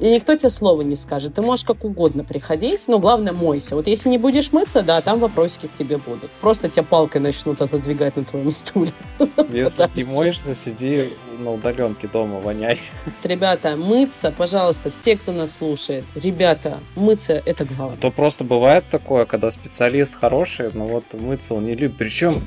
[0.00, 1.34] И никто тебе слова не скажет.
[1.34, 3.76] Ты можешь как угодно приходить, но главное мойся.
[3.76, 6.30] Вот если не будешь мыться, да, там вопросики к тебе будут.
[6.40, 8.92] Просто тебя палкой начнут отодвигать на твоем стуле.
[9.52, 12.78] Если не моешься, сиди на удаленке дома, воняй.
[13.22, 17.98] Ребята, мыться, пожалуйста, все, кто нас слушает, ребята, мыться это главное.
[17.98, 21.96] А то просто бывает такое, когда специалист хороший, но вот мыться он не любит.
[21.98, 22.42] Причем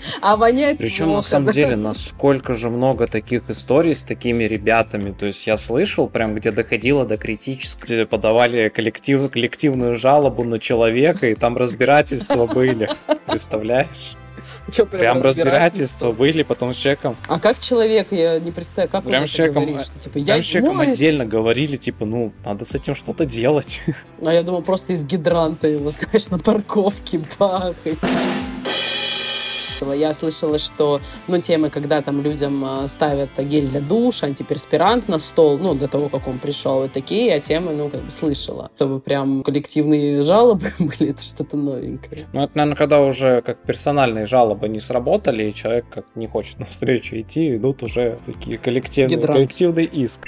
[0.20, 1.52] а воняет Причем, плохо, на самом да?
[1.54, 5.12] деле, насколько же много таких историй с такими ребятами.
[5.12, 10.58] То есть я слышал, прям где доходило до критического, где подавали коллектив, коллективную жалобу на
[10.58, 12.88] человека, и там разбирательства были.
[13.26, 14.16] Представляешь?
[14.70, 17.16] Что, прям, прям разбирательства были потом с человеком.
[17.28, 20.24] А как человек, я не представляю, как прям он с человеком, говорит, что, типа, прям
[20.24, 23.80] я с человеком отдельно говорили, типа, ну, надо с этим что-то делать.
[24.24, 27.98] А я думал, просто из гидранта его, знаешь, на парковке бахать
[29.80, 29.92] слышала.
[29.92, 35.18] Я слышала, что, ну, темы, когда там людям а, ставят гель для душа, антиперспирант на
[35.18, 38.70] стол, ну, до того, как он пришел, и такие, а темы, ну, как бы слышала.
[38.76, 42.26] Чтобы прям коллективные жалобы были, это что-то новенькое.
[42.32, 46.58] Ну, это, наверное, когда уже как персональные жалобы не сработали, и человек как не хочет
[46.58, 50.22] навстречу идти, идут уже такие коллективные, коллективный иск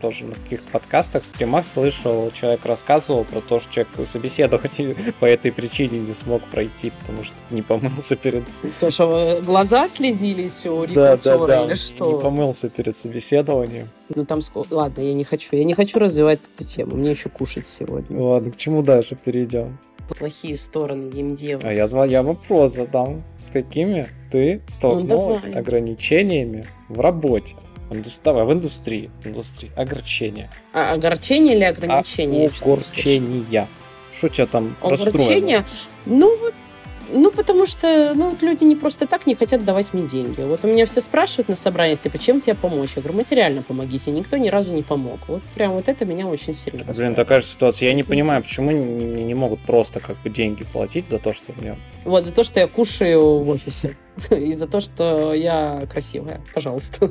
[0.00, 5.52] тоже на каких-то подкастах, стримах слышал, человек рассказывал про то, что человек собеседование по этой
[5.52, 8.44] причине не смог пройти, потому что не помылся перед...
[8.80, 11.64] То, что глаза слезились у рекрутера да, да, да.
[11.66, 12.12] или что?
[12.12, 13.88] Не помылся перед собеседованием.
[14.14, 14.74] Ну там сколько...
[14.74, 15.56] Ладно, я не хочу.
[15.56, 16.96] Я не хочу развивать эту тему.
[16.96, 18.20] Мне еще кушать сегодня.
[18.20, 19.78] Ладно, к чему дальше перейдем?
[20.18, 21.60] Плохие стороны геймдева.
[21.64, 23.24] А я, я вопрос задам.
[23.38, 27.56] С какими ты столкнулась ну, ограничениями в работе?
[28.24, 29.10] Давай, в индустрии.
[29.24, 29.70] Индустрии.
[29.76, 30.50] Огорчение.
[30.72, 32.48] А, огорчение или ограничение?
[32.48, 33.68] Огорчения.
[34.12, 35.64] Что тебя там Огорчение?
[36.06, 36.54] Ну, вот
[37.10, 40.40] ну, потому что ну, вот люди не просто так не хотят давать мне деньги.
[40.42, 42.92] Вот у меня все спрашивают на собраниях, типа, чем тебе помочь?
[42.96, 44.10] Я говорю, материально помогите.
[44.10, 45.20] Никто ни разу не помог.
[45.28, 46.98] Вот прям вот это меня очень сильно расстраивает.
[46.98, 47.88] Блин, такая же ситуация.
[47.88, 51.52] Я не понимаю, почему не, не могут просто как бы деньги платить за то, что
[51.58, 51.78] мне...
[52.04, 53.96] Вот, за то, что я кушаю в офисе.
[54.30, 56.42] И за то, что я красивая.
[56.52, 57.10] Пожалуйста.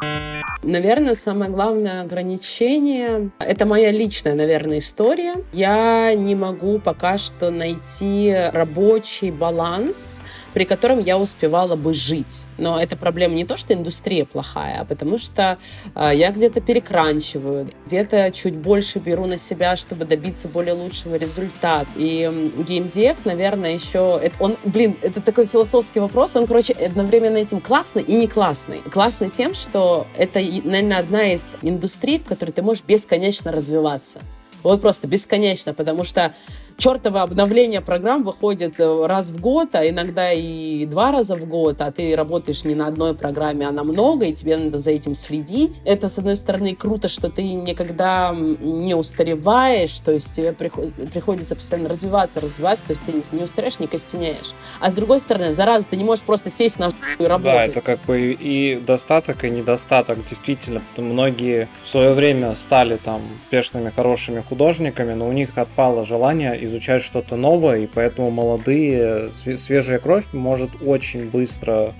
[0.00, 0.33] Bye.
[0.66, 5.34] Наверное, самое главное ограничение— это моя личная, наверное, история.
[5.52, 10.16] Я не могу пока что найти рабочий баланс,
[10.54, 12.44] при котором я успевала бы жить.
[12.56, 15.58] Но эта проблема не то, что индустрия плохая, а потому что
[15.94, 21.86] э, я где-то перекранчиваю, где-то чуть больше беру на себя, чтобы добиться более лучшего результата.
[21.96, 24.18] И геймдев, наверное, еще...
[24.22, 28.80] Это, он, блин, это такой философский вопрос, он, короче, одновременно этим классный и не классный.
[28.90, 34.20] Классный тем, что это, наверное, одна из индустрий, в которой ты можешь бесконечно развиваться.
[34.62, 36.32] Вот просто бесконечно, потому что
[36.76, 41.80] чертово обновление программ выходит э, раз в год, а иногда и два раза в год,
[41.80, 45.14] а ты работаешь не на одной программе, а на много, и тебе надо за этим
[45.14, 45.80] следить.
[45.84, 51.88] Это, с одной стороны, круто, что ты никогда не устареваешь, то есть тебе приходится постоянно
[51.88, 54.52] развиваться, развиваться, то есть ты не устареешь, не костенеешь.
[54.80, 57.52] А с другой стороны, зараза, ты не можешь просто сесть на и работать.
[57.52, 60.24] Да, это как бы и достаток, и недостаток.
[60.24, 66.63] Действительно, многие в свое время стали там успешными, хорошими художниками, но у них отпало желание
[66.64, 71.94] изучать что-то новое, и поэтому молодые, свежая кровь может очень быстро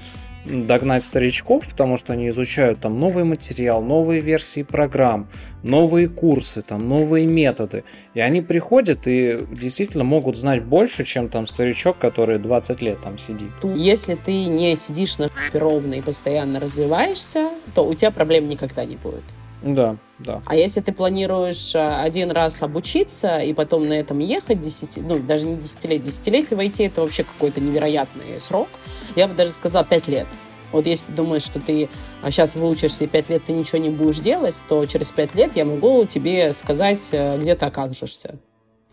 [0.44, 5.28] догнать старичков, потому что они изучают там новый материал, новые версии программ,
[5.62, 7.84] новые курсы, там новые методы.
[8.14, 13.18] И они приходят и действительно могут знать больше, чем там старичок, который 20 лет там
[13.18, 13.50] сидит.
[13.62, 18.96] Если ты не сидишь на ровно и постоянно развиваешься, то у тебя проблем никогда не
[18.96, 19.24] будет.
[19.64, 20.42] Да, да.
[20.44, 25.18] А если ты планируешь э, один раз обучиться и потом на этом ехать 10, ну,
[25.20, 28.68] даже не десятилетие, десятилетие войти, это вообще какой-то невероятный срок.
[29.16, 30.26] Я бы даже сказала 5 лет.
[30.70, 31.88] Вот если ты думаешь, что ты
[32.24, 35.64] сейчас выучишься и 5 лет ты ничего не будешь делать, то через 5 лет я
[35.64, 38.38] могу тебе сказать, э, где ты окажешься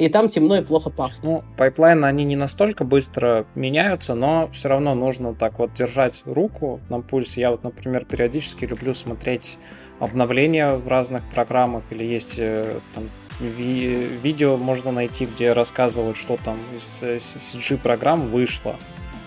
[0.02, 1.24] и там темно и плохо пахнет.
[1.24, 6.24] Ну, pipeline ы, они не настолько быстро меняются, но все равно нужно так вот держать
[6.26, 7.42] руку на пульсе.
[7.42, 9.60] Я вот, например, периодически люблю смотреть
[10.00, 13.04] обновления в разных программах, или есть э, там
[13.40, 18.78] ви- видео можно найти, где рассказывают, что там из CG-программ вышло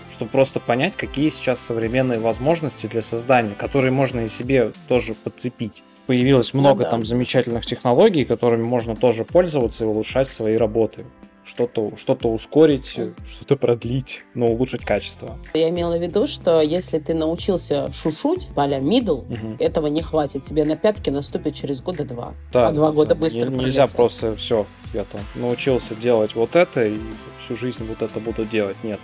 [0.07, 5.83] чтобы просто понять, какие сейчас современные возможности для создания, которые можно и себе тоже подцепить
[6.05, 6.91] появилось ну много ну, да.
[6.91, 11.05] там замечательных технологий, которыми можно тоже пользоваться и улучшать свои работы.
[11.43, 15.37] Что-то что ускорить, что-то продлить, но улучшить качество.
[15.53, 19.55] Я имела в виду, что если ты научился шушуть, поля middle, угу.
[19.59, 20.41] этого не хватит.
[20.41, 22.33] Тебе на пятки наступит через года два.
[22.51, 23.21] Да, а два да, года да.
[23.21, 26.97] быстро не, Нельзя просто все, я там научился делать вот это и
[27.39, 28.77] всю жизнь вот это буду делать.
[28.83, 28.99] Нет.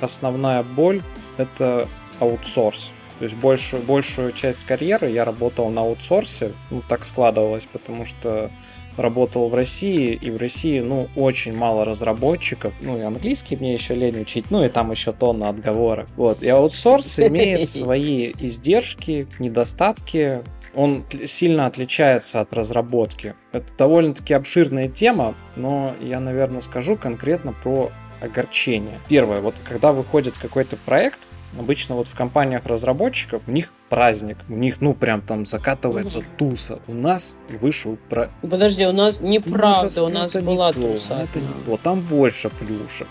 [0.00, 1.02] Основная боль—
[1.38, 1.88] это
[2.20, 2.92] аутсорс.
[3.20, 8.50] То есть большую, большую часть карьеры я работал на аутсорсе, ну так складывалось, потому что
[8.96, 13.94] работал в России, и в России, ну, очень мало разработчиков, ну, и английский мне еще
[13.94, 16.08] лень учить, ну, и там еще тонна отговорок.
[16.16, 20.40] Вот, и аутсорс имеет свои издержки, недостатки,
[20.74, 23.34] он сильно отличается от разработки.
[23.52, 27.92] Это довольно-таки обширная тема, но я, наверное, скажу конкретно про
[28.22, 28.98] огорчение.
[29.08, 31.18] Первое, вот когда выходит какой-то проект,
[31.58, 36.26] Обычно вот в компаниях разработчиков у них праздник, у них, ну, прям там закатывается угу.
[36.38, 36.78] туса.
[36.86, 38.30] У нас вышел про...
[38.40, 41.22] Подожди, у нас неправда, ну, у нас была то, туса.
[41.22, 43.08] Это не то, там больше плюшек.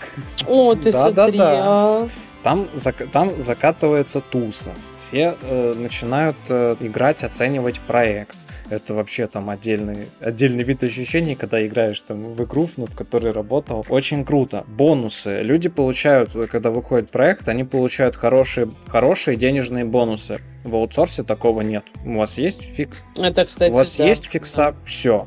[0.48, 1.60] О, ты да, смотри, да, да.
[1.62, 2.08] А.
[2.42, 2.66] Там,
[3.12, 4.72] там закатывается туса.
[4.96, 8.39] Все э, начинают э, играть, оценивать проект
[8.70, 13.84] это вообще там отдельный, отдельный вид ощущений, когда играешь там в игру, над которой работал.
[13.88, 14.64] Очень круто.
[14.68, 15.42] Бонусы.
[15.42, 20.40] Люди получают, когда выходит проект, они получают хорошие, хорошие денежные бонусы.
[20.64, 21.84] В аутсорсе такого нет.
[22.04, 23.02] У вас есть фикс?
[23.16, 24.06] Это, кстати, У вас да.
[24.06, 24.74] есть фикса?
[24.84, 25.26] Все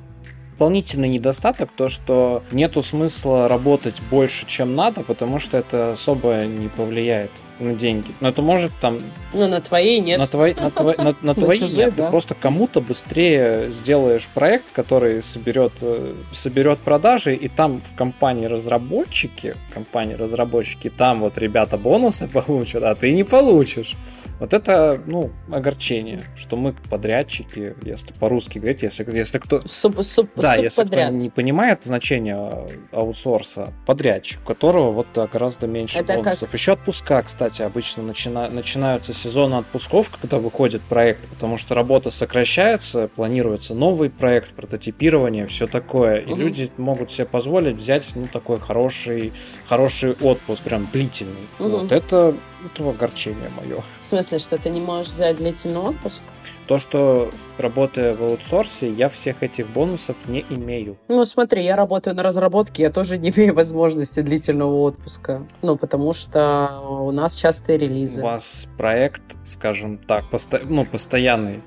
[0.64, 6.70] дополнительный недостаток то, что нету смысла работать больше, чем надо, потому что это особо не
[6.70, 7.32] повлияет
[7.72, 8.08] деньги.
[8.20, 9.00] Но это может там...
[9.34, 10.20] Ну, на твоей нет.
[10.20, 11.96] На, твои, на, твои, на, на твои чужие, нет.
[11.96, 12.06] Да?
[12.06, 18.46] Ты просто кому-то быстрее сделаешь проект, который соберет, э, соберет продажи, и там в компании
[18.46, 23.96] разработчики, в компании разработчики, там вот ребята бонусы получат, а ты не получишь.
[24.40, 29.62] Вот это, ну, огорчение, что мы подрядчики, если по-русски говорить, если, если кто...
[29.66, 36.00] Суп, суп, да, если кто не понимает значение аутсорса, подрядчик, у которого вот гораздо меньше
[36.00, 36.50] это бонусов.
[36.50, 36.60] Как...
[36.60, 38.50] Еще отпуска, кстати, кстати, обычно начина...
[38.50, 45.68] начинаются сезоны отпусков, когда выходит проект, потому что работа сокращается, планируется новый проект, прототипирование, все
[45.68, 46.18] такое.
[46.18, 46.42] И угу.
[46.42, 49.34] люди могут себе позволить взять ну, такой хороший,
[49.68, 51.48] хороший отпуск, прям длительный.
[51.60, 51.70] Угу.
[51.70, 52.36] Вот это,
[52.66, 53.84] это огорчение мое.
[54.00, 56.24] В смысле, что ты не можешь взять длительный отпуск?
[56.68, 60.98] То, что работая в аутсорсе, я всех этих бонусов не имею.
[61.08, 65.46] Ну, смотри, я работаю на разработке, я тоже не имею возможности длительного отпуска.
[65.62, 68.22] Ну, потому что у нас частые релизы.
[68.22, 70.62] У вас проект, скажем так, посто...
[70.64, 71.62] ну, постоянный.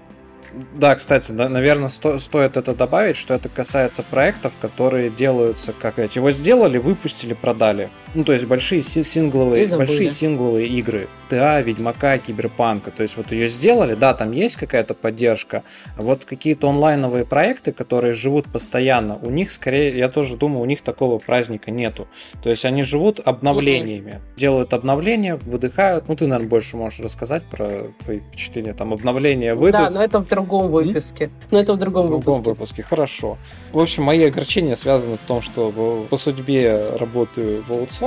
[0.74, 5.98] Да, кстати, да, наверное, сто, стоит это добавить, что это касается проектов, которые делаются как
[5.98, 6.18] эти.
[6.18, 7.90] Его сделали, выпустили, продали.
[8.16, 11.06] Ну, то есть большие сингловые, большие сингловые игры.
[11.28, 12.90] ТА, Ведьмака, Киберпанка.
[12.90, 15.64] То есть вот ее сделали, да, там есть какая-то поддержка.
[15.98, 20.64] А вот какие-то онлайновые проекты, которые живут постоянно, у них скорее, я тоже думаю, у
[20.64, 22.08] них такого праздника нету.
[22.42, 24.12] То есть они живут обновлениями.
[24.12, 24.36] Mm-hmm.
[24.38, 26.08] Делают обновления, выдыхают.
[26.08, 28.72] Ну, ты, наверное, больше можешь рассказать про твои впечатления.
[28.72, 29.80] Там обновление, выдох.
[29.80, 31.24] Да, но это в другом выпуске.
[31.24, 31.48] Mm-hmm.
[31.50, 32.50] Но это в другом, в другом выпуске.
[32.50, 32.82] выпуске.
[32.82, 33.36] Хорошо.
[33.72, 38.05] В общем, мои огорчения связаны в том, что по судьбе работаю в аутсорсе,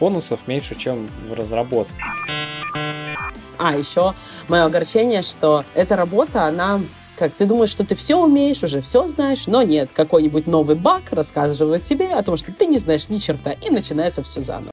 [0.00, 1.96] бонусов меньше, чем в разработке.
[3.58, 4.14] А, еще
[4.48, 6.80] мое огорчение, что эта работа, она
[7.16, 11.12] как ты думаешь, что ты все умеешь, уже все знаешь, но нет, какой-нибудь новый баг
[11.12, 14.70] рассказывает тебе о том, что ты не знаешь ни черта, и начинается все заново.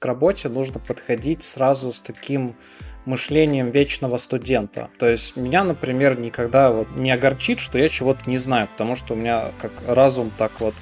[0.00, 2.56] К работе нужно подходить сразу с таким
[3.04, 4.88] мышлением вечного студента.
[4.98, 9.12] То есть меня, например, никогда вот не огорчит, что я чего-то не знаю, потому что
[9.12, 10.74] у меня как разум так вот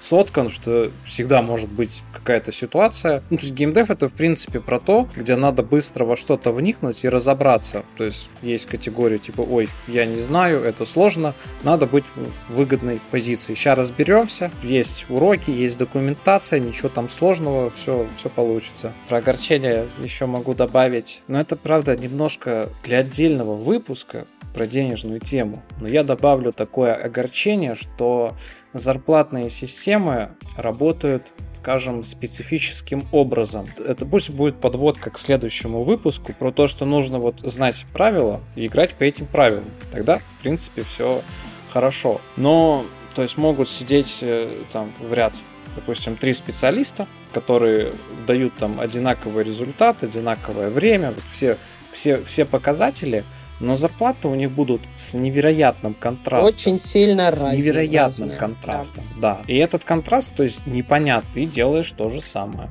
[0.00, 3.22] соткан, что всегда может быть какая-то ситуация.
[3.30, 7.04] Ну, то есть геймдев это, в принципе, про то, где надо быстро во что-то вникнуть
[7.04, 7.84] и разобраться.
[7.96, 13.00] То есть есть категория типа, ой, я не знаю, это сложно, надо быть в выгодной
[13.10, 13.54] позиции.
[13.54, 18.92] Сейчас разберемся, есть уроки, есть документация, ничего там сложного, все, все получится.
[19.08, 25.62] Про огорчение еще могу добавить, но это, правда, немножко для отдельного выпуска, про денежную тему.
[25.80, 28.34] Но я добавлю такое огорчение, что
[28.72, 33.66] зарплатные системы работают скажем, специфическим образом.
[33.86, 38.66] Это пусть будет подводка к следующему выпуску про то, что нужно вот знать правила и
[38.66, 39.66] играть по этим правилам.
[39.92, 41.22] Тогда, в принципе, все
[41.70, 42.20] хорошо.
[42.36, 45.34] Но, то есть, могут сидеть э, там в ряд,
[45.76, 47.92] допустим, три специалиста, которые
[48.26, 51.58] дают там одинаковый результат, одинаковое время, вот все,
[51.92, 53.24] все, все показатели–
[53.60, 56.46] но зарплаты у них будут с невероятным контрастом.
[56.46, 59.36] Очень сильно С невероятным разные, контрастом, да.
[59.36, 59.42] да.
[59.46, 62.70] И этот контраст, то есть непонятно, и делаешь то же самое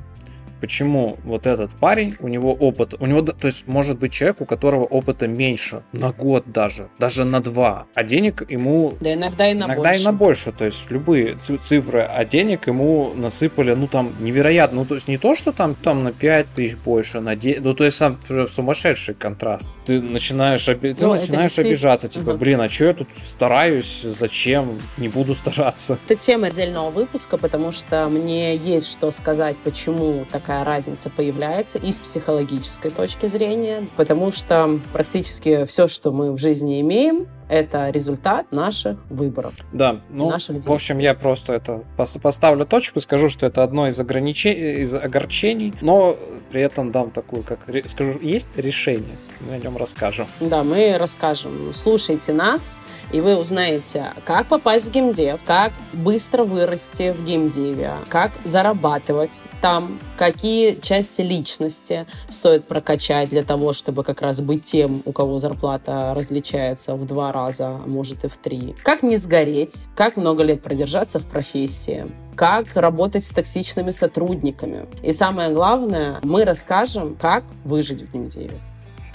[0.60, 4.44] почему вот этот парень, у него опыт, у него, то есть может быть человек, у
[4.44, 8.94] которого опыта меньше, на год даже, даже на два, а денег ему...
[9.00, 10.00] Да иногда и на иногда больше.
[10.00, 14.84] и на больше, то есть любые цифры, а денег ему насыпали, ну там невероятно, ну
[14.84, 17.84] то есть не то, что там, там на 5 тысяч больше, на 10, ну то
[17.84, 19.80] есть там сумасшедший контраст.
[19.84, 20.92] Ты начинаешь, оби...
[20.92, 22.38] ты ну, начинаешь обижаться, типа, угу.
[22.38, 25.98] блин, а что я тут стараюсь, зачем, не буду стараться.
[26.06, 31.78] Это тема отдельного выпуска, потому что мне есть что сказать, почему такая такая разница появляется
[31.78, 37.90] и с психологической точки зрения, потому что практически все, что мы в жизни имеем, это
[37.90, 39.54] результат наших выборов.
[39.72, 43.98] Да, ну, наших в общем, я просто это поставлю точку, скажу, что это одно из
[43.98, 46.16] ограничений, из огорчений, но
[46.50, 50.26] при этом дам такую, как скажу, есть решение, мы о нем расскажем.
[50.40, 51.72] Да, мы расскажем.
[51.74, 52.80] Слушайте нас,
[53.12, 59.98] и вы узнаете, как попасть в геймдев, как быстро вырасти в геймдеве, как зарабатывать там,
[60.20, 66.12] какие части личности стоит прокачать для того, чтобы как раз быть тем, у кого зарплата
[66.14, 68.74] различается в два раза а может и в три.
[68.82, 72.04] Как не сгореть, как много лет продержаться в профессии,
[72.36, 74.86] как работать с токсичными сотрудниками.
[75.02, 78.60] И самое главное, мы расскажем, как выжить в геймдеве.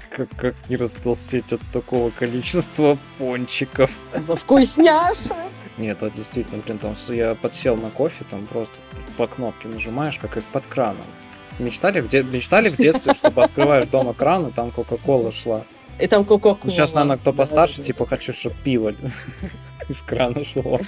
[0.10, 3.92] Как, как не растолстеть от такого количества пончиков.
[4.18, 5.36] За вкусняшек!
[5.78, 8.80] Нет, это действительно, блин, там я подсел на кофе, там просто
[9.18, 11.04] по кнопке нажимаешь, как из-под крана.
[11.60, 12.24] Мечтали в, де...
[12.24, 15.66] Мечтали в детстве, чтобы открываешь дома кран, и там Кока-Кола шла.
[16.00, 16.60] И там кока-кола.
[16.64, 18.94] Ну, сейчас, наверное, кто постарше, типа, хочу, чтобы пиво
[19.90, 20.80] из крана шло.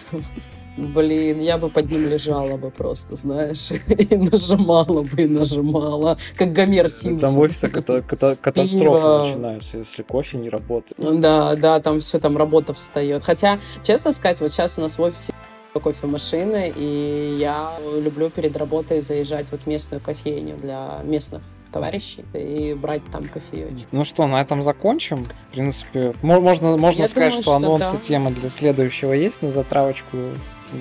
[0.75, 6.51] Блин, я бы под ним лежала бы просто, знаешь, и нажимала бы, и нажимала, как
[6.51, 7.19] Гомер Симпсон.
[7.19, 11.21] Там в офисе катастрофа начинаются, если кофе не работает.
[11.21, 13.23] Да, да, там все, там работа встает.
[13.23, 15.33] Хотя, честно сказать, вот сейчас у нас в офисе
[15.79, 22.73] кофемашины, и я люблю перед работой заезжать вот в местную кофейню для местных товарищей и
[22.73, 23.87] брать там кофеечек.
[23.91, 25.25] Ну что, на этом закончим.
[25.49, 28.01] В принципе, можно, можно Я сказать, думаю, что, что анонсы да.
[28.01, 30.17] темы для следующего есть на затравочку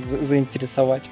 [0.04, 1.10] заинтересовать.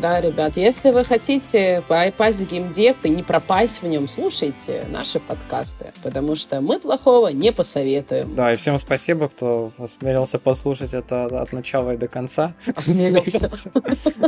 [0.00, 5.20] Да, ребят, если вы хотите попасть в геймдев и не пропасть в нем, слушайте наши
[5.20, 8.34] подкасты, потому что мы плохого не посоветуем.
[8.34, 12.54] Да, и всем спасибо, кто осмелился послушать это от начала и до конца.
[12.76, 13.48] Осмелился.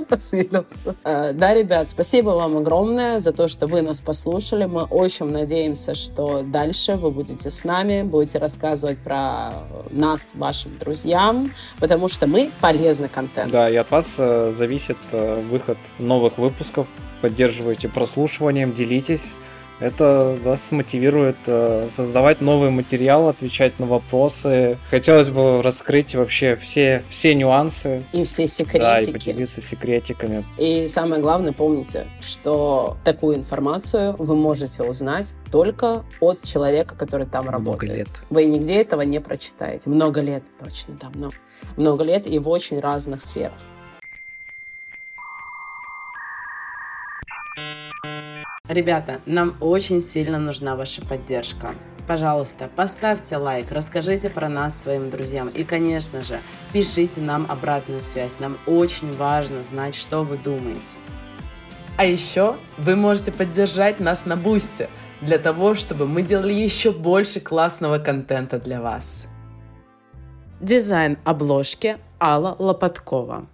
[0.08, 0.94] Осмелился.
[1.04, 4.64] А, да, ребят, спасибо вам огромное за то, что вы нас послушали.
[4.64, 11.52] Мы очень надеемся, что дальше вы будете с нами, будете рассказывать про нас вашим друзьям,
[11.78, 13.52] потому что мы полезный контент.
[13.52, 16.86] Да, и от вас э, зависит вы э, выход новых выпусков.
[17.20, 19.34] Поддерживайте прослушиванием, делитесь.
[19.80, 24.76] Это нас смотивирует э, создавать новый материал, отвечать на вопросы.
[24.90, 28.04] Хотелось бы раскрыть вообще все, все нюансы.
[28.12, 28.80] И все секретики.
[28.80, 30.44] Да, и поделиться секретиками.
[30.58, 37.42] И самое главное, помните, что такую информацию вы можете узнать только от человека, который там
[37.46, 37.98] Много работает.
[37.98, 38.08] лет.
[38.30, 39.90] Вы нигде этого не прочитаете.
[39.90, 41.34] Много лет, точно, да, много.
[41.76, 43.52] Много лет и в очень разных сферах.
[48.68, 51.74] Ребята, нам очень сильно нужна ваша поддержка.
[52.06, 56.40] Пожалуйста, поставьте лайк, расскажите про нас своим друзьям и, конечно же,
[56.72, 58.40] пишите нам обратную связь.
[58.40, 60.98] Нам очень важно знать, что вы думаете.
[61.96, 64.88] А еще вы можете поддержать нас на Бусте
[65.20, 69.28] для того, чтобы мы делали еще больше классного контента для вас.
[70.60, 73.46] Дизайн обложки Алла Лопаткова.